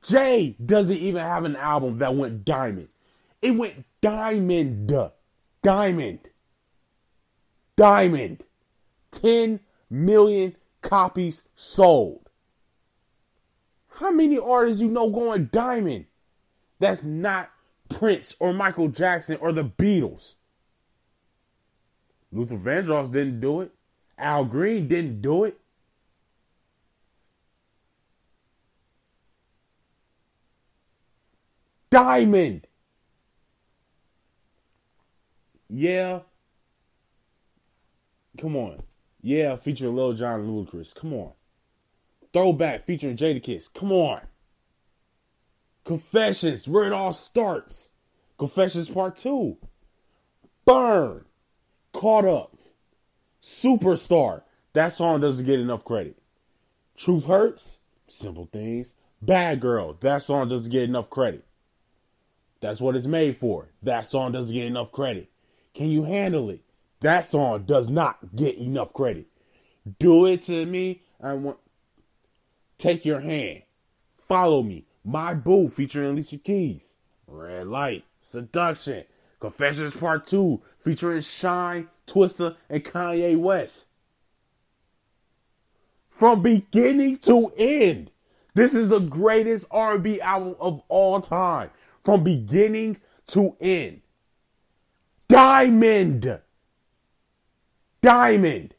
Jay 0.03 0.57
doesn't 0.65 0.97
even 0.97 1.23
have 1.23 1.45
an 1.45 1.57
album 1.57 1.99
that 1.99 2.15
went 2.15 2.45
diamond. 2.45 2.89
It 3.41 3.53
went 3.53 3.85
diamond. 4.01 4.93
Diamond. 5.63 6.19
Diamond. 7.77 8.45
10 9.13 9.61
million 9.91 10.57
copies 10.81 11.43
sold. 11.57 12.29
How 13.89 14.11
many 14.11 14.39
artists 14.39 14.83
you 14.83 14.89
know 14.89 15.11
going 15.11 15.47
diamond? 15.53 16.07
That's 16.79 17.05
not 17.05 17.51
Prince 17.89 18.35
or 18.41 18.53
Michael 18.53 18.89
Jackson 18.89 19.39
or 19.41 19.53
the 19.53 19.65
Beatles. 19.65 20.35
Luther 22.33 22.57
Vandross 22.57 23.13
didn't 23.13 23.41
do 23.41 23.61
it. 23.61 23.73
Al 24.19 24.45
Green 24.45 24.89
didn't 24.89 25.21
do 25.21 25.45
it. 25.45 25.59
Diamond. 31.93 32.67
Yeah. 35.69 36.21
Come 38.39 38.57
on. 38.57 38.83
Yeah, 39.21 39.57
featuring 39.57 39.95
Lil 39.95 40.15
Jon 40.15 40.41
and 40.41 40.49
Ludacris. 40.49 40.95
Come 40.95 41.13
on. 41.13 41.33
Throwback 42.33 42.87
featuring 42.87 43.19
Jadakiss. 43.19 43.73
Come 43.75 43.93
on. 43.93 44.23
Confessions, 45.85 46.67
where 46.67 46.85
it 46.85 46.95
all 46.95 47.13
starts. 47.13 47.91
Confessions 48.39 48.89
Part 48.89 49.19
2. 49.19 49.59
Burn. 50.65 51.27
Caught 51.93 52.25
Up. 52.25 52.57
Superstar. 53.43 54.43
That 54.73 54.93
song 54.93 55.21
doesn't 55.21 55.45
get 55.45 55.61
enough 55.61 55.85
credit. 55.85 56.17
Truth 56.97 57.27
Hurts. 57.27 57.81
Simple 58.09 58.49
things. 58.51 58.95
Bad 59.21 59.61
Girl. 59.61 59.93
That 60.01 60.23
song 60.23 60.49
doesn't 60.49 60.73
get 60.73 60.85
enough 60.85 61.11
credit. 61.11 61.45
That's 62.63 62.81
what 62.81 62.95
it's 62.95 63.07
made 63.07 63.37
for. 63.37 63.69
That 63.83 64.07
song 64.07 64.31
doesn't 64.31 64.55
get 64.55 64.67
enough 64.67 64.93
credit. 64.93 65.29
Can 65.75 65.91
you 65.91 66.05
handle 66.05 66.49
it? 66.49 66.61
That 67.01 67.25
song 67.25 67.65
does 67.65 67.91
not 67.91 68.37
get 68.37 68.57
enough 68.57 68.93
credit. 68.93 69.27
Do 69.99 70.27
it 70.27 70.43
to 70.45 70.65
me. 70.65 71.03
I 71.21 71.33
want. 71.35 71.59
Take 72.79 73.05
your 73.05 73.21
hand. 73.21 73.63
Follow 74.21 74.63
me. 74.63 74.87
My 75.05 75.35
Boo 75.35 75.69
featuring 75.69 76.11
Alicia 76.11 76.39
Keys. 76.39 76.97
Red 77.27 77.67
Light. 77.67 78.05
Seduction. 78.21 79.05
Confessions 79.41 79.97
Part 79.97 80.25
2 80.27 80.63
featuring 80.79 81.23
Shyne, 81.23 81.89
Twista, 82.07 82.55
and 82.71 82.85
Kanye 82.85 83.37
West. 83.37 83.89
From 86.11 86.43
beginning 86.43 87.19
to 87.19 87.53
end, 87.57 88.13
this 88.55 88.73
is 88.73 88.91
the 88.91 89.01
greatest 89.01 89.67
R&B 89.73 90.21
album 90.21 90.55
of 90.61 90.83
all 90.89 91.21
time 91.21 91.71
from 92.05 92.25
beginning 92.25 92.99
to 93.29 93.57
end. 93.61 94.03
Diamond. 95.29 96.41
Diamond. 98.01 98.75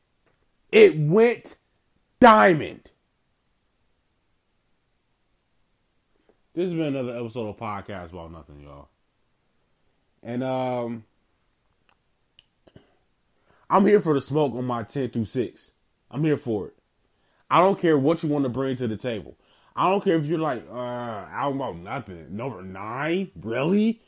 It 0.72 0.98
went 0.98 1.58
diamond. 2.20 2.90
This 6.54 6.66
has 6.66 6.74
been 6.74 6.96
another 6.96 7.18
episode 7.18 7.50
of 7.50 7.58
Podcast 7.58 8.12
About 8.12 8.32
Nothing, 8.32 8.60
y'all. 8.62 8.90
And 10.22 10.44
um 10.44 11.04
I'm 13.70 13.88
here 13.88 14.02
for 14.02 14.14
the 14.14 14.22
smoke 14.22 14.54
on 14.54 14.66
my 14.66 14.84
10 14.84 15.10
through 15.10 15.26
6. 15.26 15.72
I'm 16.12 16.24
here 16.24 16.38
for 16.38 16.68
it. 16.68 16.76
I 17.50 17.60
don't 17.60 17.80
care 17.80 17.98
what 17.98 18.22
you 18.22 18.30
want 18.30 18.44
to 18.44 18.50
bring 18.50 18.76
to 18.76 18.88
the 18.88 18.98
table. 18.98 19.36
I 19.76 19.90
don't 19.90 20.04
care 20.04 20.18
if 20.18 20.26
you're 20.26 20.40
like, 20.40 20.64
uh, 20.72 20.76
album 20.76 21.62
about 21.62 21.78
nothing. 21.78 22.36
Number 22.36 22.62
nine? 22.62 23.32
Really? 23.42 24.02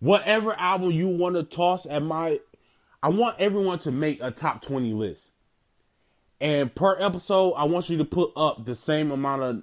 Whatever 0.00 0.54
album 0.54 0.92
you 0.92 1.08
want 1.08 1.36
to 1.36 1.42
toss 1.42 1.86
at 1.86 2.02
my. 2.02 2.40
I 3.02 3.08
want 3.08 3.38
everyone 3.38 3.78
to 3.80 3.90
make 3.90 4.22
a 4.22 4.30
top 4.30 4.62
20 4.62 4.92
list. 4.92 5.32
And 6.40 6.74
per 6.74 6.98
episode, 6.98 7.52
I 7.52 7.64
want 7.64 7.90
you 7.90 7.98
to 7.98 8.04
put 8.04 8.32
up 8.34 8.64
the 8.64 8.74
same 8.74 9.10
amount 9.10 9.42
of 9.42 9.62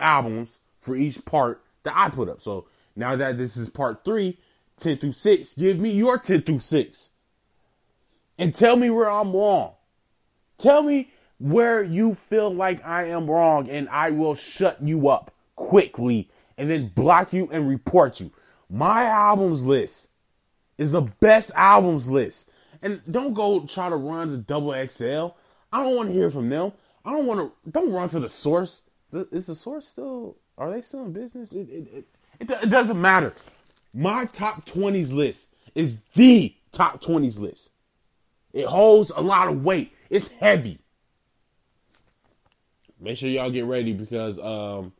albums 0.00 0.58
for 0.80 0.96
each 0.96 1.24
part 1.24 1.62
that 1.82 1.94
I 1.94 2.08
put 2.08 2.28
up. 2.28 2.40
So 2.40 2.66
now 2.94 3.16
that 3.16 3.36
this 3.36 3.56
is 3.56 3.68
part 3.68 4.04
three, 4.04 4.38
10 4.80 4.98
through 4.98 5.12
6, 5.12 5.54
give 5.54 5.78
me 5.78 5.90
your 5.90 6.18
10 6.18 6.42
through 6.42 6.60
6. 6.60 7.10
And 8.38 8.54
tell 8.54 8.76
me 8.76 8.90
where 8.90 9.10
I'm 9.10 9.32
wrong. 9.32 9.72
Tell 10.58 10.82
me 10.82 11.10
where 11.38 11.82
you 11.82 12.14
feel 12.14 12.52
like 12.52 12.84
I 12.84 13.04
am 13.04 13.28
wrong, 13.30 13.68
and 13.68 13.88
I 13.88 14.10
will 14.10 14.34
shut 14.34 14.82
you 14.82 15.08
up 15.08 15.32
quickly 15.54 16.30
and 16.58 16.70
then 16.70 16.88
block 16.88 17.32
you 17.32 17.48
and 17.52 17.68
report 17.68 18.20
you. 18.20 18.30
My 18.70 19.04
albums 19.04 19.64
list 19.64 20.08
is 20.78 20.92
the 20.92 21.02
best 21.02 21.50
albums 21.54 22.08
list. 22.08 22.50
And 22.82 23.00
don't 23.10 23.34
go 23.34 23.60
try 23.66 23.88
to 23.88 23.96
run 23.96 24.30
to 24.30 24.36
double 24.36 24.72
XL. 24.72 25.28
I 25.72 25.82
don't 25.82 25.96
want 25.96 26.08
to 26.08 26.14
hear 26.14 26.30
from 26.30 26.46
them. 26.46 26.72
I 27.04 27.12
don't 27.12 27.26
want 27.26 27.40
to. 27.40 27.70
Don't 27.70 27.92
run 27.92 28.08
to 28.10 28.20
the 28.20 28.28
source. 28.28 28.82
Is 29.12 29.46
the 29.46 29.54
source 29.54 29.88
still? 29.88 30.36
Are 30.58 30.70
they 30.70 30.82
still 30.82 31.04
in 31.04 31.12
business? 31.12 31.52
It 31.52 31.68
it, 31.70 31.88
it, 31.92 32.04
it, 32.40 32.50
it 32.50 32.70
doesn't 32.70 33.00
matter. 33.00 33.32
My 33.94 34.26
top 34.26 34.66
20s 34.66 35.12
list 35.12 35.48
is 35.74 36.00
the 36.14 36.54
top 36.72 37.02
20s 37.02 37.38
list. 37.38 37.70
It 38.52 38.66
holds 38.66 39.10
a 39.10 39.22
lot 39.22 39.48
of 39.48 39.64
weight. 39.64 39.94
It's 40.10 40.28
heavy. 40.28 40.80
Make 42.98 43.18
sure 43.18 43.28
y'all 43.28 43.50
get 43.50 43.66
ready 43.66 43.92
because 43.92 44.38
um, 44.38 44.92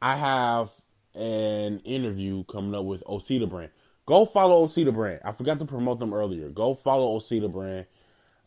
I 0.00 0.16
have 0.16 0.70
an 1.14 1.80
interview 1.80 2.44
coming 2.44 2.74
up 2.74 2.84
with 2.84 3.02
Osita 3.04 3.48
Brand. 3.48 3.70
Go 4.06 4.26
follow 4.26 4.66
Osita 4.66 4.92
Brand. 4.92 5.20
I 5.24 5.32
forgot 5.32 5.58
to 5.60 5.64
promote 5.64 6.00
them 6.00 6.12
earlier. 6.12 6.48
Go 6.50 6.74
follow 6.74 7.18
Osita 7.18 7.50
Brand 7.50 7.86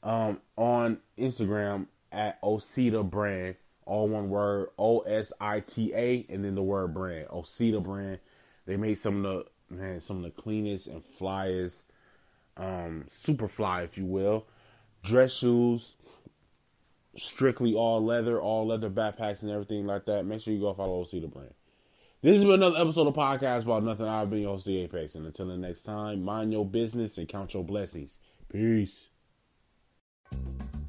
um, 0.04 0.40
on 0.58 1.00
Instagram 1.18 1.88
at 2.12 2.42
Osita 2.42 3.10
Brand. 3.10 3.56
All 3.86 4.08
one 4.08 4.30
word, 4.30 4.70
O 4.78 5.00
S 5.00 5.34
I 5.42 5.60
T 5.60 5.94
A, 5.94 6.26
and 6.30 6.46
then 6.46 6.56
the 6.56 6.64
word 6.64 6.94
brand. 6.94 7.28
Osita 7.28 7.84
Brand. 7.84 8.20
They 8.66 8.78
made 8.78 8.96
some 8.96 9.26
of 9.26 9.46
the 9.70 9.76
man, 9.76 10.00
some 10.00 10.18
of 10.18 10.24
the 10.24 10.42
cleanest 10.42 10.88
and 10.88 11.04
flyest, 11.20 11.84
um, 12.56 13.04
super 13.08 13.48
fly, 13.48 13.82
if 13.82 13.98
you 13.98 14.06
will, 14.06 14.48
dress 15.04 15.34
shoes. 15.34 15.92
Strictly 17.16 17.76
all 17.76 18.04
leather, 18.04 18.42
all 18.42 18.68
leather 18.68 18.90
backpacks 18.90 19.44
and 19.44 19.52
everything 19.52 19.86
like 19.86 20.06
that. 20.06 20.26
Make 20.26 20.42
sure 20.42 20.54
you 20.54 20.60
go 20.60 20.74
follow 20.74 21.04
Osita 21.04 21.32
Brand. 21.32 21.54
This 22.22 22.38
has 22.38 22.44
been 22.44 22.54
another 22.54 22.80
episode 22.80 23.08
of 23.08 23.14
Podcast 23.14 23.64
About 23.64 23.84
Nothing. 23.84 24.08
I've 24.08 24.30
been 24.30 24.44
your 24.44 24.54
host, 24.54 24.68
Apex. 24.68 25.16
And 25.16 25.26
until 25.26 25.48
the 25.48 25.58
next 25.58 25.84
time, 25.84 26.24
mind 26.24 26.54
your 26.54 26.66
business 26.66 27.18
and 27.18 27.28
count 27.28 27.54
your 27.54 27.64
blessings. 27.64 28.18
Peace. 28.50 29.10